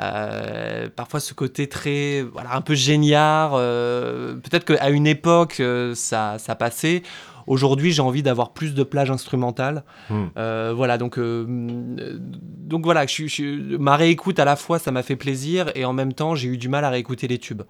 Euh, 0.00 0.88
parfois 0.94 1.20
ce 1.20 1.34
côté 1.34 1.68
très, 1.68 2.22
voilà, 2.22 2.54
un 2.54 2.60
peu 2.60 2.74
géniard. 2.74 3.52
euh, 3.54 4.34
Peut-être 4.36 4.64
qu'à 4.64 4.90
une 4.90 5.06
époque 5.06 5.62
ça, 5.94 6.36
ça 6.38 6.54
passait. 6.54 7.02
Aujourd'hui, 7.46 7.90
j'ai 7.90 8.02
envie 8.02 8.22
d'avoir 8.22 8.52
plus 8.52 8.74
de 8.74 8.84
plages 8.84 9.10
instrumentales. 9.10 9.82
Hmm. 10.08 10.26
Euh, 10.36 10.72
voilà, 10.76 10.98
donc, 10.98 11.18
euh, 11.18 11.44
donc 11.48 12.84
voilà, 12.84 13.06
je, 13.06 13.26
je 13.26 13.76
ma 13.76 13.96
réécoute 13.96 14.38
à 14.38 14.44
la 14.44 14.54
fois, 14.54 14.78
ça 14.78 14.92
m'a 14.92 15.02
fait 15.02 15.16
plaisir 15.16 15.72
et 15.74 15.84
en 15.84 15.92
même 15.92 16.12
temps, 16.12 16.36
j'ai 16.36 16.48
eu 16.48 16.58
du 16.58 16.68
mal 16.68 16.84
à 16.84 16.90
réécouter 16.90 17.26
les 17.26 17.38
tubes. 17.38 17.62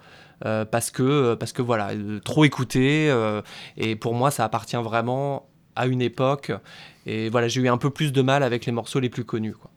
Euh, 0.44 0.64
parce, 0.66 0.90
que, 0.90 1.34
parce 1.34 1.52
que 1.52 1.62
voilà, 1.62 1.90
trop 2.24 2.44
écouté. 2.44 3.10
et 3.78 3.96
pour 3.96 4.14
moi, 4.14 4.30
ça 4.30 4.44
appartient 4.44 4.76
vraiment 4.76 5.46
à 5.80 5.86
une 5.86 6.02
époque. 6.02 6.52
Et 7.06 7.30
voilà, 7.30 7.48
j'ai 7.48 7.60
eu 7.62 7.68
un 7.68 7.78
peu 7.78 7.90
plus 7.90 8.12
de 8.12 8.22
mal 8.22 8.42
avec 8.42 8.66
les 8.66 8.72
morceaux 8.72 9.00
les 9.00 9.08
plus 9.08 9.24
connus. 9.24 9.54
Quoi. 9.54 9.70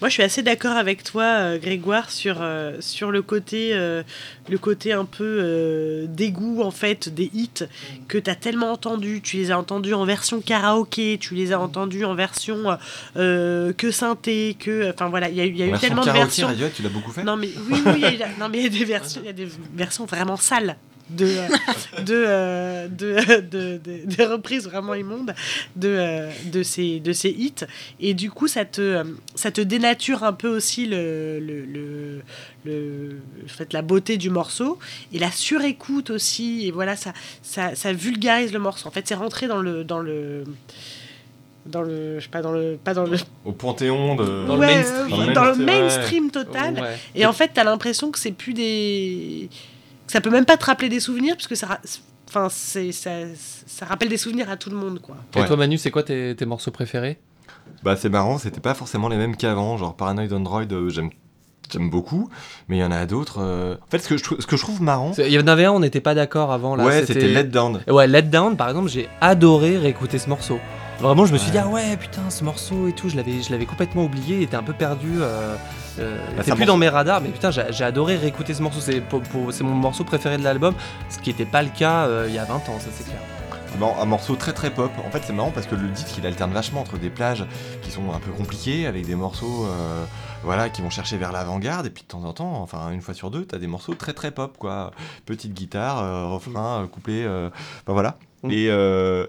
Moi, 0.00 0.08
je 0.08 0.14
suis 0.14 0.22
assez 0.24 0.42
d'accord 0.42 0.72
avec 0.76 1.04
toi, 1.04 1.22
euh, 1.22 1.58
Grégoire, 1.58 2.10
sur, 2.10 2.38
euh, 2.40 2.78
sur 2.80 3.12
le, 3.12 3.22
côté, 3.22 3.70
euh, 3.72 4.02
le 4.50 4.58
côté 4.58 4.92
un 4.92 5.04
peu 5.04 5.22
euh, 5.40 6.06
dégoût, 6.08 6.60
en 6.62 6.72
fait, 6.72 7.08
des 7.14 7.30
hits 7.32 7.66
que 8.08 8.18
tu 8.18 8.28
as 8.28 8.34
tellement 8.34 8.72
entendus. 8.72 9.20
Tu 9.22 9.36
les 9.36 9.52
as 9.52 9.58
entendus 9.58 9.94
en 9.94 10.04
version 10.04 10.40
karaoké, 10.40 11.18
tu 11.20 11.34
les 11.36 11.52
as 11.52 11.60
entendus 11.60 12.04
en 12.04 12.16
version 12.16 12.76
euh, 13.16 13.72
que 13.74 13.92
synthé, 13.92 14.56
que... 14.58 14.90
Enfin, 14.92 15.08
voilà, 15.08 15.28
il 15.28 15.36
y 15.36 15.40
a, 15.40 15.44
eu- 15.44 15.50
il 15.50 15.58
y 15.58 15.62
a 15.62 15.66
eu 15.66 15.70
Version 15.70 15.88
tellement 15.88 16.04
de 16.04 16.10
versions. 16.10 16.46
Radiohead, 16.48 16.72
tu 16.74 16.82
l'as 16.82 16.88
beaucoup 16.88 17.12
fait 17.12 17.22
Non 17.22 17.36
mais 17.36 17.50
oui, 17.70 17.80
oui, 17.86 18.02
il 18.12 18.18
y 18.18 18.22
a, 18.24 18.28
non, 18.40 18.48
mais 18.48 18.58
il 18.58 18.64
y 18.64 18.66
a 18.66 18.70
des 18.70 18.84
versions, 18.96 19.20
il 19.22 19.26
y 19.26 19.30
a 19.30 19.32
des 19.34 19.48
versions 19.74 20.04
vraiment 20.06 20.36
sales 20.36 20.76
de 21.16 21.26
euh, 21.26 21.48
de, 22.02 22.24
euh, 22.26 22.88
de, 22.88 23.40
de, 23.40 23.78
de- 23.78 24.04
des 24.04 24.24
reprises 24.24 24.64
vraiment 24.64 24.94
immondes 24.94 25.34
de, 25.76 25.88
euh, 25.88 26.30
de 26.52 26.62
ces 26.62 27.00
de 27.00 27.12
ces 27.12 27.30
hits 27.30 27.64
et 28.00 28.14
du 28.14 28.30
coup 28.30 28.48
ça 28.48 28.64
te 28.64 29.04
ça 29.34 29.50
te 29.50 29.60
dénature 29.60 30.24
un 30.24 30.32
peu 30.32 30.48
aussi 30.48 30.86
le 30.86 31.38
le, 31.40 31.64
le, 31.64 32.22
le- 32.64 33.18
en 33.44 33.48
fait, 33.48 33.72
la 33.72 33.82
beauté 33.82 34.16
du 34.16 34.30
morceau 34.30 34.78
et 35.12 35.18
la 35.18 35.30
surécoute 35.30 36.10
aussi 36.10 36.66
et 36.66 36.70
voilà 36.70 36.96
ça 36.96 37.12
ça, 37.42 37.74
ça 37.74 37.92
vulgarise 37.92 38.52
le 38.52 38.58
morceau 38.58 38.88
en 38.88 38.90
fait 38.90 39.06
c'est 39.06 39.14
rentré 39.14 39.46
dans 39.48 39.60
le 39.60 39.84
dans 39.84 40.00
le 40.00 40.44
dans 41.66 41.82
le 41.82 42.18
je 42.18 42.24
sais 42.24 42.30
pas 42.30 42.42
dans 42.42 42.50
le 42.50 42.76
pas 42.82 42.92
dans 42.92 43.04
le 43.04 43.16
Au 43.44 43.52
Panthéon 43.52 44.16
de. 44.16 44.46
Dans 44.46 44.56
le 44.56 44.66
mainstream. 44.66 45.32
dans 45.32 45.44
le 45.44 45.54
mainstream 45.54 46.30
total 46.32 46.74
Ouais. 46.74 46.96
et 47.14 47.24
en 47.24 47.32
fait, 47.32 47.52
t'as 47.54 47.62
l'impression 47.62 48.10
que 48.10 48.18
c'est 48.18 48.32
plus 48.32 48.52
des. 48.52 49.48
Ça 50.12 50.20
peut 50.20 50.30
même 50.30 50.44
pas 50.44 50.56
te 50.56 50.64
rappeler 50.66 50.88
des 50.88 51.00
souvenirs, 51.00 51.34
puisque 51.36 51.56
ça. 51.56 51.80
Enfin, 52.28 52.48
c'est, 52.50 52.92
ça, 52.92 53.10
ça 53.66 53.84
rappelle 53.86 54.08
des 54.08 54.16
souvenirs 54.16 54.48
à 54.50 54.56
tout 54.56 54.70
le 54.70 54.76
monde, 54.76 55.00
quoi. 55.00 55.16
Et 55.36 55.40
Ouais. 55.40 55.46
toi, 55.46 55.56
Manu, 55.56 55.76
c'est 55.78 55.90
quoi 55.90 56.02
tes, 56.02 56.34
tes 56.36 56.46
morceaux 56.46 56.70
préférés? 56.70 57.18
Bah 57.82 57.96
c'est 57.96 58.08
marrant, 58.08 58.38
c'était 58.38 58.60
pas 58.60 58.74
forcément 58.74 59.08
les 59.08 59.16
mêmes 59.16 59.36
qu'avant. 59.36 59.76
Genre 59.76 59.94
Paranoid 59.96 60.32
Android, 60.32 60.62
euh, 60.70 60.88
j'aime 60.88 61.10
j'aime 61.70 61.90
beaucoup, 61.90 62.28
mais 62.68 62.76
il 62.76 62.80
y 62.80 62.84
en 62.84 62.92
a 62.92 63.06
d'autres. 63.06 63.38
euh, 63.40 63.76
En 63.82 63.90
fait, 63.90 63.98
ce 63.98 64.08
que 64.08 64.16
je, 64.16 64.24
ce 64.40 64.46
que 64.46 64.56
je 64.56 64.62
trouve 64.62 64.80
marrant, 64.82 65.12
Il 65.18 65.28
y 65.32 65.38
en 65.38 65.46
avait 65.46 65.64
un, 65.64 65.72
on 65.72 65.80
n'était 65.80 66.00
pas 66.00 66.14
d'accord 66.14 66.52
avant. 66.52 66.76
Là, 66.76 66.84
ouais, 66.84 67.04
c'était 67.06 67.28
Let 67.28 67.44
Down. 67.44 67.80
Ouais, 67.88 68.06
Let 68.06 68.22
Down, 68.22 68.56
par 68.56 68.68
exemple, 68.68 68.88
j'ai 68.88 69.08
adoré 69.20 69.78
réécouter 69.78 70.18
ce 70.18 70.28
morceau. 70.28 70.58
Vraiment, 71.00 71.24
je 71.26 71.32
me 71.32 71.38
suis 71.38 71.50
dit, 71.50 71.58
ah 71.58 71.66
ouais, 71.68 71.96
putain, 71.96 72.30
ce 72.30 72.44
morceau 72.44 72.86
et 72.88 72.92
tout, 72.92 73.08
je 73.08 73.16
l'avais, 73.16 73.42
je 73.42 73.50
l'avais 73.50 73.66
complètement 73.66 74.04
oublié, 74.04 74.36
il 74.36 74.42
était 74.42 74.56
un 74.56 74.62
peu 74.62 74.74
perdu. 74.74 75.08
Euh, 75.20 75.56
euh, 75.98 76.18
Bah, 76.36 76.42
ça 76.42 76.54
plus 76.54 76.64
dans 76.64 76.76
mes 76.76 76.88
radars, 76.88 77.20
mais 77.20 77.28
putain, 77.28 77.50
j'ai, 77.50 77.84
adoré 77.84 78.16
réécouter 78.16 78.54
ce 78.54 78.62
morceau. 78.62 78.80
C'est, 78.80 79.02
c'est 79.50 79.64
mon 79.64 79.74
morceau 79.74 80.04
préféré 80.04 80.38
de 80.38 80.44
l'album, 80.44 80.74
ce 81.08 81.18
qui 81.18 81.30
n'était 81.30 81.44
pas 81.44 81.62
le 81.62 81.70
cas 81.70 82.06
euh, 82.06 82.26
il 82.28 82.34
y 82.34 82.38
a 82.38 82.44
20 82.44 82.54
ans, 82.54 82.78
ça 82.78 82.88
c'est 82.92 83.04
clair. 83.04 83.18
Bon, 83.78 83.94
un 83.98 84.04
morceau 84.04 84.36
très 84.36 84.52
très 84.52 84.70
pop. 84.70 84.90
En 85.04 85.10
fait, 85.10 85.22
c'est 85.24 85.32
marrant 85.32 85.50
parce 85.50 85.66
que 85.66 85.74
le 85.74 85.88
disque 85.88 86.18
il 86.18 86.26
alterne 86.26 86.52
vachement 86.52 86.82
entre 86.82 86.98
des 86.98 87.10
plages 87.10 87.44
qui 87.82 87.90
sont 87.90 88.12
un 88.12 88.18
peu 88.18 88.30
compliquées 88.30 88.86
avec 88.86 89.06
des 89.06 89.14
morceaux 89.14 89.66
euh, 89.66 90.04
voilà, 90.42 90.68
qui 90.68 90.82
vont 90.82 90.90
chercher 90.90 91.16
vers 91.16 91.32
l'avant-garde 91.32 91.86
et 91.86 91.90
puis 91.90 92.02
de 92.02 92.08
temps 92.08 92.24
en 92.24 92.32
temps, 92.32 92.60
enfin 92.60 92.90
une 92.90 93.00
fois 93.00 93.14
sur 93.14 93.30
deux, 93.30 93.44
t'as 93.44 93.58
des 93.58 93.66
morceaux 93.66 93.94
très 93.94 94.12
très 94.12 94.30
pop 94.30 94.56
quoi. 94.58 94.92
Petite 95.24 95.54
guitare, 95.54 96.02
euh, 96.02 96.26
refrain, 96.26 96.86
couplet, 96.92 97.24
euh, 97.24 97.48
enfin 97.82 97.92
voilà. 97.92 98.18
Mm. 98.42 98.50
Et, 98.50 99.26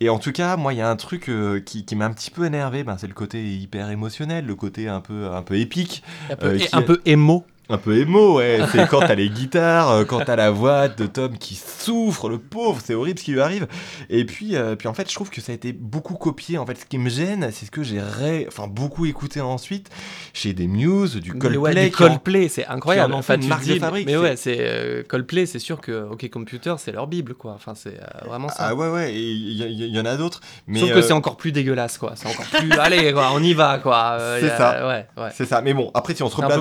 et 0.00 0.08
en 0.08 0.18
tout 0.18 0.32
cas, 0.32 0.56
moi 0.56 0.72
il 0.72 0.78
y 0.78 0.80
a 0.82 0.88
un 0.90 0.96
truc 0.96 1.28
euh, 1.28 1.60
qui, 1.60 1.84
qui 1.84 1.94
m'a 1.96 2.06
un 2.06 2.12
petit 2.12 2.30
peu 2.30 2.44
énervé, 2.46 2.84
ben, 2.84 2.96
c'est 2.98 3.06
le 3.06 3.14
côté 3.14 3.54
hyper 3.56 3.90
émotionnel, 3.90 4.46
le 4.46 4.54
côté 4.54 4.88
un 4.88 5.00
peu, 5.00 5.28
un 5.32 5.42
peu 5.42 5.56
épique. 5.58 6.02
Un 6.30 6.36
peu, 6.36 6.46
Euh, 6.48 6.54
et 6.58 6.66
qui- 6.66 6.76
un 6.76 6.82
peu 6.82 7.00
émo. 7.06 7.44
Un 7.70 7.78
peu 7.78 7.96
émo, 7.96 8.38
ouais. 8.38 8.58
C'est 8.72 8.88
quand 8.88 8.98
t'as 8.98 9.14
les 9.14 9.30
guitares, 9.30 9.90
euh, 9.90 10.04
quand 10.04 10.24
t'as 10.24 10.34
la 10.34 10.50
voix 10.50 10.88
de 10.88 11.06
Tom 11.06 11.38
qui 11.38 11.54
souffre, 11.54 12.28
le 12.28 12.38
pauvre, 12.38 12.80
c'est 12.84 12.94
horrible 12.94 13.20
ce 13.20 13.24
qui 13.24 13.32
lui 13.32 13.40
arrive. 13.40 13.68
Et 14.08 14.24
puis, 14.24 14.56
euh, 14.56 14.74
puis 14.74 14.88
en 14.88 14.94
fait, 14.94 15.08
je 15.08 15.14
trouve 15.14 15.30
que 15.30 15.40
ça 15.40 15.52
a 15.52 15.54
été 15.54 15.72
beaucoup 15.72 16.14
copié. 16.14 16.58
En 16.58 16.66
fait, 16.66 16.74
ce 16.74 16.84
qui 16.84 16.98
me 16.98 17.08
gêne, 17.08 17.48
c'est 17.52 17.66
ce 17.66 17.70
que 17.70 17.84
j'ai 17.84 18.00
enfin, 18.48 18.66
beaucoup 18.66 19.06
écouté 19.06 19.40
ensuite 19.40 19.88
chez 20.32 20.52
des 20.52 20.66
Muse, 20.66 21.16
du 21.16 21.32
Coldplay. 21.32 21.58
Ouais, 21.58 21.84
du 21.86 21.90
Coldplay, 21.92 22.48
c'est 22.48 22.66
incroyable. 22.66 23.14
En 23.14 23.22
fait, 23.22 23.36
une. 23.36 24.04
Mais 24.04 24.16
ouais, 24.16 24.34
c'est 24.34 24.58
euh, 24.58 25.04
Coldplay, 25.06 25.46
c'est 25.46 25.60
sûr 25.60 25.80
que 25.80 26.08
OK 26.10 26.28
Computer, 26.28 26.74
c'est 26.78 26.92
leur 26.92 27.06
bible, 27.06 27.34
quoi. 27.34 27.52
Enfin, 27.52 27.74
c'est 27.76 28.00
vraiment 28.26 28.48
ça. 28.48 28.56
Ah 28.58 28.74
ouais, 28.74 28.88
ouais, 28.88 29.14
il 29.14 29.94
y, 29.94 30.00
en 30.00 30.04
a 30.04 30.16
d'autres. 30.16 30.40
Mais 30.66 30.80
Sauf 30.80 30.92
que 30.92 31.02
c'est 31.02 31.12
encore 31.12 31.36
plus 31.36 31.52
dégueulasse, 31.52 31.98
quoi. 31.98 32.14
C'est 32.16 32.26
encore 32.26 32.46
plus. 32.46 32.72
Allez, 32.72 33.12
quoi, 33.12 33.30
on 33.32 33.42
y 33.42 33.54
va, 33.54 33.78
quoi. 33.78 34.18
c'est 34.40 34.48
ça. 34.48 34.88
Ouais, 34.88 35.06
ouais. 35.16 35.30
C'est 35.34 35.46
ça. 35.46 35.62
Mais 35.62 35.72
bon, 35.72 35.92
après, 35.94 36.16
si 36.16 36.24
on 36.24 36.28
se 36.28 36.36
replace 36.36 36.58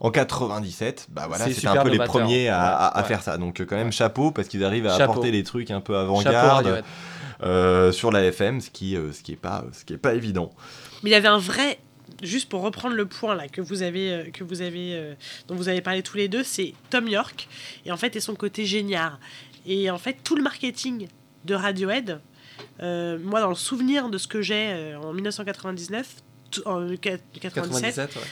en 0.00 0.10
80 0.10 0.41
97, 0.48 1.06
bah 1.10 1.24
voilà, 1.28 1.44
C'est 1.46 1.52
c'était 1.54 1.66
un 1.68 1.70
super 1.72 1.84
peu 1.84 1.90
les 1.90 1.98
premiers 1.98 2.48
à, 2.48 2.60
à- 2.62 2.86
à 2.86 3.02
Ouais. 3.02 3.08
faire 3.08 3.22
ça. 3.22 3.36
Donc, 3.38 3.60
euh, 3.60 3.64
quand 3.66 3.76
même, 3.76 3.92
chapeau, 3.92 4.30
parce 4.30 4.48
qu'ils 4.48 4.64
arrivent 4.64 4.86
à 4.86 4.96
Chapeau. 4.98 5.12
apporter 5.12 5.30
des 5.30 5.42
trucs 5.44 5.70
un 5.70 5.80
peu 5.80 5.96
avant-garde 5.96 6.82
euh, 7.42 7.90
sur 7.92 8.10
la 8.12 8.22
FM, 8.24 8.60
ce 8.60 8.70
qui, 8.70 8.96
euh, 8.96 9.12
ce 9.12 9.22
qui 9.22 9.32
est 9.32 9.36
pas, 9.36 9.64
ce 9.72 9.84
qui 9.84 9.94
est 9.94 9.98
pas 9.98 10.14
évident. 10.14 10.52
Mais 11.02 11.10
il 11.10 11.12
y 11.12 11.16
avait 11.16 11.28
un 11.28 11.38
vrai. 11.38 11.78
Juste 12.22 12.48
pour 12.48 12.60
reprendre 12.62 12.94
le 12.94 13.06
point 13.06 13.34
là 13.34 13.48
que 13.48 13.60
vous 13.60 13.82
avez, 13.82 14.12
euh, 14.12 14.24
que 14.32 14.44
vous 14.44 14.60
avez, 14.62 14.94
euh, 14.94 15.14
dont 15.48 15.56
vous 15.56 15.68
avez 15.68 15.80
parlé 15.80 16.02
tous 16.02 16.16
les 16.16 16.28
deux, 16.28 16.44
c'est 16.44 16.74
Tom 16.90 17.08
York 17.08 17.48
et 17.84 17.90
en 17.90 17.96
fait 17.96 18.14
et 18.14 18.20
son 18.20 18.34
côté 18.34 18.64
génial. 18.64 19.12
Et 19.66 19.90
en 19.90 19.98
fait 19.98 20.18
tout 20.22 20.36
le 20.36 20.42
marketing 20.42 21.08
de 21.46 21.54
Radiohead, 21.54 22.20
euh, 22.80 23.18
moi 23.24 23.40
dans 23.40 23.48
le 23.48 23.54
souvenir 23.56 24.08
de 24.08 24.18
ce 24.18 24.28
que 24.28 24.40
j'ai 24.42 24.68
euh, 24.72 25.00
en 25.00 25.12
1999, 25.12 26.06
tout- 26.52 26.62
en 26.66 26.86
97, 26.86 27.40
97, 27.40 28.14
ouais. 28.16 28.22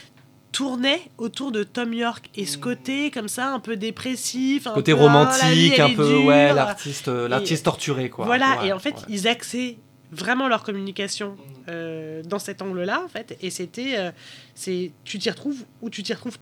Tournait 0.52 1.00
autour 1.18 1.52
de 1.52 1.62
Tom 1.62 1.92
York 1.92 2.28
et 2.34 2.44
ce 2.46 2.58
côté 2.58 3.10
comme 3.10 3.28
ça 3.28 3.52
un 3.52 3.60
peu 3.60 3.76
dépressif, 3.76 4.66
un 4.66 4.72
Côté 4.74 4.92
peu, 4.92 4.98
ah, 5.00 5.02
romantique, 5.02 5.78
un 5.78 5.94
peu, 5.94 6.06
dure. 6.08 6.24
ouais, 6.26 6.52
l'artiste, 6.52 7.08
euh, 7.08 7.28
l'artiste 7.28 7.64
torturé, 7.64 8.10
quoi. 8.10 8.26
Voilà, 8.26 8.58
Ouais, 8.60 8.68
et 8.68 8.72
en 8.72 8.78
fait, 8.78 8.94
ouais. 8.96 9.02
ils 9.08 9.28
axaient 9.28 9.78
vraiment 10.12 10.48
leur 10.48 10.62
communication 10.64 11.36
euh, 11.68 12.22
dans 12.24 12.38
cet 12.40 12.62
angle-là, 12.62 13.00
en 13.04 13.08
fait, 13.08 13.36
et 13.40 13.50
c'était, 13.50 13.96
euh, 13.96 14.10
c'est, 14.54 14.90
tu 15.04 15.18
t'y 15.18 15.30
retrouves 15.30 15.64
ou 15.82 15.90
tu 15.90 16.02
t'y 16.02 16.12
retrouves. 16.14 16.36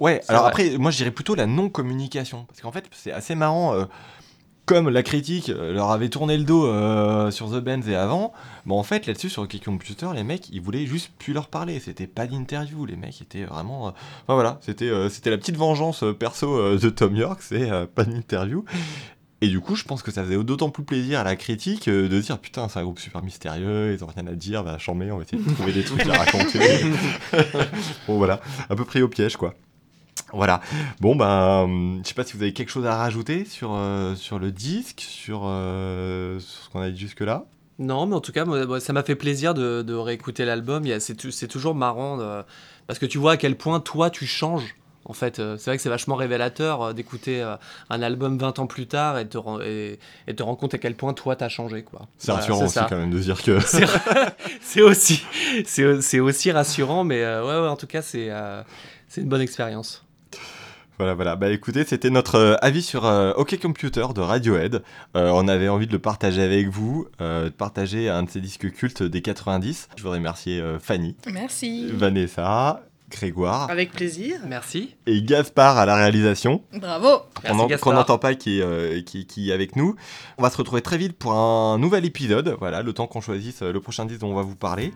Ouais, 0.00 0.20
alors 0.26 0.42
vrai. 0.42 0.50
après, 0.50 0.78
moi 0.78 0.90
je 0.90 0.96
dirais 0.96 1.12
plutôt 1.12 1.36
la 1.36 1.46
non-communication. 1.46 2.44
Parce 2.48 2.60
qu'en 2.60 2.72
fait, 2.72 2.86
c'est 2.90 3.12
assez 3.12 3.36
marrant. 3.36 3.74
euh, 3.76 3.84
comme 4.72 4.88
la 4.88 5.02
critique 5.02 5.50
euh, 5.50 5.74
leur 5.74 5.90
avait 5.90 6.08
tourné 6.08 6.38
le 6.38 6.44
dos 6.44 6.64
euh, 6.64 7.30
sur 7.30 7.50
The 7.50 7.62
Bands 7.62 7.82
et 7.82 7.94
avant, 7.94 8.32
bah 8.64 8.74
en 8.74 8.82
fait 8.82 9.06
là-dessus 9.06 9.28
sur 9.28 9.46
Kick 9.46 9.66
Computer, 9.66 10.06
les 10.14 10.22
mecs 10.22 10.48
ils 10.48 10.62
voulaient 10.62 10.86
juste 10.86 11.10
plus 11.18 11.34
leur 11.34 11.48
parler. 11.48 11.78
C'était 11.78 12.06
pas 12.06 12.26
d'interview, 12.26 12.86
les 12.86 12.96
mecs 12.96 13.20
étaient 13.20 13.44
vraiment. 13.44 13.88
euh, 13.88 13.90
Enfin 14.22 14.32
voilà, 14.32 14.58
c'était 14.62 14.88
euh, 14.88 15.10
c'était 15.10 15.28
la 15.28 15.36
petite 15.36 15.58
vengeance 15.58 16.02
perso 16.18 16.78
de 16.78 16.88
Tom 16.88 17.14
York, 17.14 17.40
c'est 17.42 17.68
pas 17.94 18.04
d'interview. 18.04 18.64
Et 19.42 19.48
du 19.48 19.60
coup, 19.60 19.76
je 19.76 19.84
pense 19.84 20.02
que 20.02 20.10
ça 20.10 20.24
faisait 20.24 20.42
d'autant 20.42 20.70
plus 20.70 20.84
plaisir 20.84 21.20
à 21.20 21.24
la 21.24 21.36
critique 21.36 21.90
de 21.90 22.20
dire 22.20 22.38
putain, 22.38 22.70
c'est 22.70 22.78
un 22.78 22.84
groupe 22.84 22.98
super 22.98 23.22
mystérieux, 23.22 23.92
ils 23.92 24.02
ont 24.02 24.06
rien 24.06 24.26
à 24.26 24.32
dire, 24.32 24.64
bah 24.64 24.78
chambé, 24.78 25.12
on 25.12 25.18
va 25.18 25.24
essayer 25.24 25.42
de 25.42 25.52
trouver 25.52 25.72
des 25.74 25.84
trucs 25.84 26.06
à 26.06 26.14
raconter. 26.16 26.60
bon 28.08 28.16
voilà, 28.16 28.40
un 28.70 28.74
peu 28.74 28.86
pris 28.86 29.02
au 29.02 29.08
piège 29.08 29.36
quoi. 29.36 29.52
Voilà. 30.32 30.60
Bon 31.00 31.14
ben, 31.16 32.00
je 32.02 32.08
sais 32.08 32.14
pas 32.14 32.24
si 32.24 32.36
vous 32.36 32.42
avez 32.42 32.52
quelque 32.52 32.70
chose 32.70 32.86
à 32.86 32.96
rajouter 32.96 33.44
sur 33.44 33.72
euh, 33.74 34.14
sur 34.14 34.38
le 34.38 34.50
disque, 34.52 35.00
sur, 35.00 35.42
euh, 35.44 36.38
sur 36.40 36.64
ce 36.64 36.70
qu'on 36.70 36.80
a 36.80 36.90
dit 36.90 36.98
jusque 36.98 37.20
là. 37.20 37.44
Non, 37.78 38.06
mais 38.06 38.14
en 38.14 38.20
tout 38.20 38.32
cas, 38.32 38.44
moi, 38.44 38.80
ça 38.80 38.92
m'a 38.92 39.02
fait 39.02 39.16
plaisir 39.16 39.54
de, 39.54 39.82
de 39.82 39.94
réécouter 39.94 40.44
l'album. 40.44 40.84
C'est 41.00 41.14
tou- 41.16 41.30
c'est 41.30 41.48
toujours 41.48 41.74
marrant 41.74 42.16
de- 42.18 42.42
parce 42.86 42.98
que 42.98 43.06
tu 43.06 43.18
vois 43.18 43.32
à 43.32 43.36
quel 43.36 43.56
point 43.56 43.80
toi 43.80 44.10
tu 44.10 44.26
changes. 44.26 44.76
En 45.04 45.14
fait, 45.14 45.40
Euh, 45.40 45.56
c'est 45.58 45.68
vrai 45.70 45.76
que 45.78 45.82
c'est 45.82 45.88
vachement 45.88 46.14
révélateur 46.14 46.94
d'écouter 46.94 47.42
un 47.90 48.02
album 48.02 48.38
20 48.38 48.60
ans 48.60 48.68
plus 48.68 48.86
tard 48.86 49.18
et 49.18 49.26
te, 49.28 49.36
et, 49.66 49.98
et 50.28 50.34
te 50.36 50.42
rendre 50.44 50.58
compte 50.58 50.74
à 50.74 50.78
quel 50.78 50.94
point 50.94 51.12
toi 51.12 51.34
t'as 51.34 51.48
changé. 51.48 51.82
quoi. 51.82 52.02
C'est 52.18 52.26
Voilà, 52.26 52.40
rassurant 52.40 52.64
aussi 52.66 52.74
ça. 52.74 52.86
quand 52.88 52.96
même 52.98 53.10
de 53.10 53.18
dire 53.18 53.42
que. 53.42 53.58
C'est 54.60 54.82
aussi, 55.84 56.20
aussi 56.20 56.50
rassurant, 56.52 57.02
mais 57.02 57.22
euh, 57.24 57.42
ouais, 57.42 57.62
ouais, 57.64 57.68
en 57.68 57.76
tout 57.76 57.88
cas, 57.88 58.02
c'est 58.02 58.30
c'est 59.08 59.22
une 59.22 59.28
bonne 59.28 59.40
expérience. 59.42 60.04
Voilà, 60.98 61.14
voilà. 61.14 61.36
Bah 61.36 61.50
écoutez, 61.50 61.84
c'était 61.84 62.10
notre 62.10 62.36
euh, 62.36 62.56
avis 62.60 62.82
sur 62.82 63.06
euh, 63.06 63.32
OK 63.34 63.58
Computer 63.60 64.06
de 64.14 64.20
Radiohead. 64.20 64.82
Euh, 65.16 65.30
on 65.34 65.48
avait 65.48 65.68
envie 65.68 65.86
de 65.86 65.92
le 65.92 65.98
partager 65.98 66.42
avec 66.42 66.68
vous, 66.68 67.08
euh, 67.20 67.44
de 67.46 67.50
partager 67.50 68.08
un 68.08 68.22
de 68.22 68.30
ces 68.30 68.40
disques 68.40 68.70
cultes 68.72 69.02
des 69.02 69.22
90. 69.22 69.88
Je 69.96 70.02
voudrais 70.02 70.18
remercier 70.18 70.60
euh, 70.60 70.78
Fanny, 70.78 71.16
Merci. 71.32 71.86
Vanessa, 71.92 72.82
Grégoire 73.10 73.70
Avec 73.70 73.92
plaisir. 73.92 74.36
Merci. 74.46 74.94
et 75.06 75.22
Gaspard 75.22 75.76
à 75.78 75.86
la 75.86 75.96
réalisation. 75.96 76.62
Bravo. 76.74 77.22
qu'on 77.80 77.92
n'entend 77.92 78.18
pas 78.18 78.34
qui 78.34 78.58
est, 78.58 78.62
euh, 78.62 79.00
qui, 79.02 79.26
qui 79.26 79.50
est 79.50 79.52
avec 79.52 79.76
nous. 79.76 79.96
On 80.38 80.42
va 80.42 80.50
se 80.50 80.56
retrouver 80.56 80.82
très 80.82 80.98
vite 80.98 81.18
pour 81.18 81.32
un 81.32 81.78
nouvel 81.78 82.04
épisode, 82.04 82.54
voilà, 82.58 82.82
le 82.82 82.92
temps 82.92 83.06
qu'on 83.06 83.20
choisisse 83.20 83.62
le 83.62 83.80
prochain 83.80 84.04
disque 84.04 84.20
dont 84.20 84.30
on 84.30 84.36
va 84.36 84.42
vous 84.42 84.56
parler. 84.56 84.92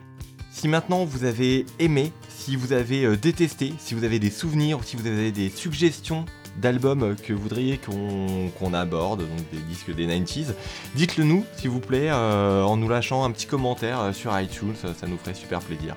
Si 0.57 0.69
maintenant 0.69 1.05
vous 1.05 1.25
avez 1.25 1.67
aimé, 1.79 2.15
si 2.31 2.57
vous 2.57 2.73
avez 2.73 3.05
euh, 3.05 3.15
détesté, 3.15 3.75
si 3.79 3.93
vous 3.93 4.05
avez 4.05 4.19
des 4.19 4.31
souvenirs 4.31 4.79
ou 4.79 4.83
si 4.83 4.97
vous 4.97 5.07
avez 5.07 5.31
des 5.31 5.51
suggestions 5.51 6.25
d'albums 6.57 7.03
euh, 7.03 7.15
que 7.15 7.35
vous 7.35 7.43
voudriez 7.43 7.79
qu'on 7.79 8.73
aborde, 8.73 9.21
donc 9.21 9.51
des 9.53 9.59
disques 9.69 9.95
des 9.95 10.07
90s, 10.07 10.55
dites-le 10.95 11.25
nous 11.25 11.45
s'il 11.59 11.69
vous 11.69 11.81
plaît 11.81 12.09
euh, 12.09 12.63
en 12.63 12.79
nous 12.79 12.89
lâchant 12.89 13.23
un 13.23 13.33
petit 13.33 13.47
commentaire 13.47 14.15
sur 14.15 14.41
iTunes, 14.41 14.75
ça 14.77 15.07
nous 15.07 15.19
ferait 15.19 15.35
super 15.35 15.61
plaisir. 15.61 15.95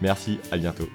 Merci, 0.00 0.38
à 0.50 0.56
bientôt. 0.56 0.88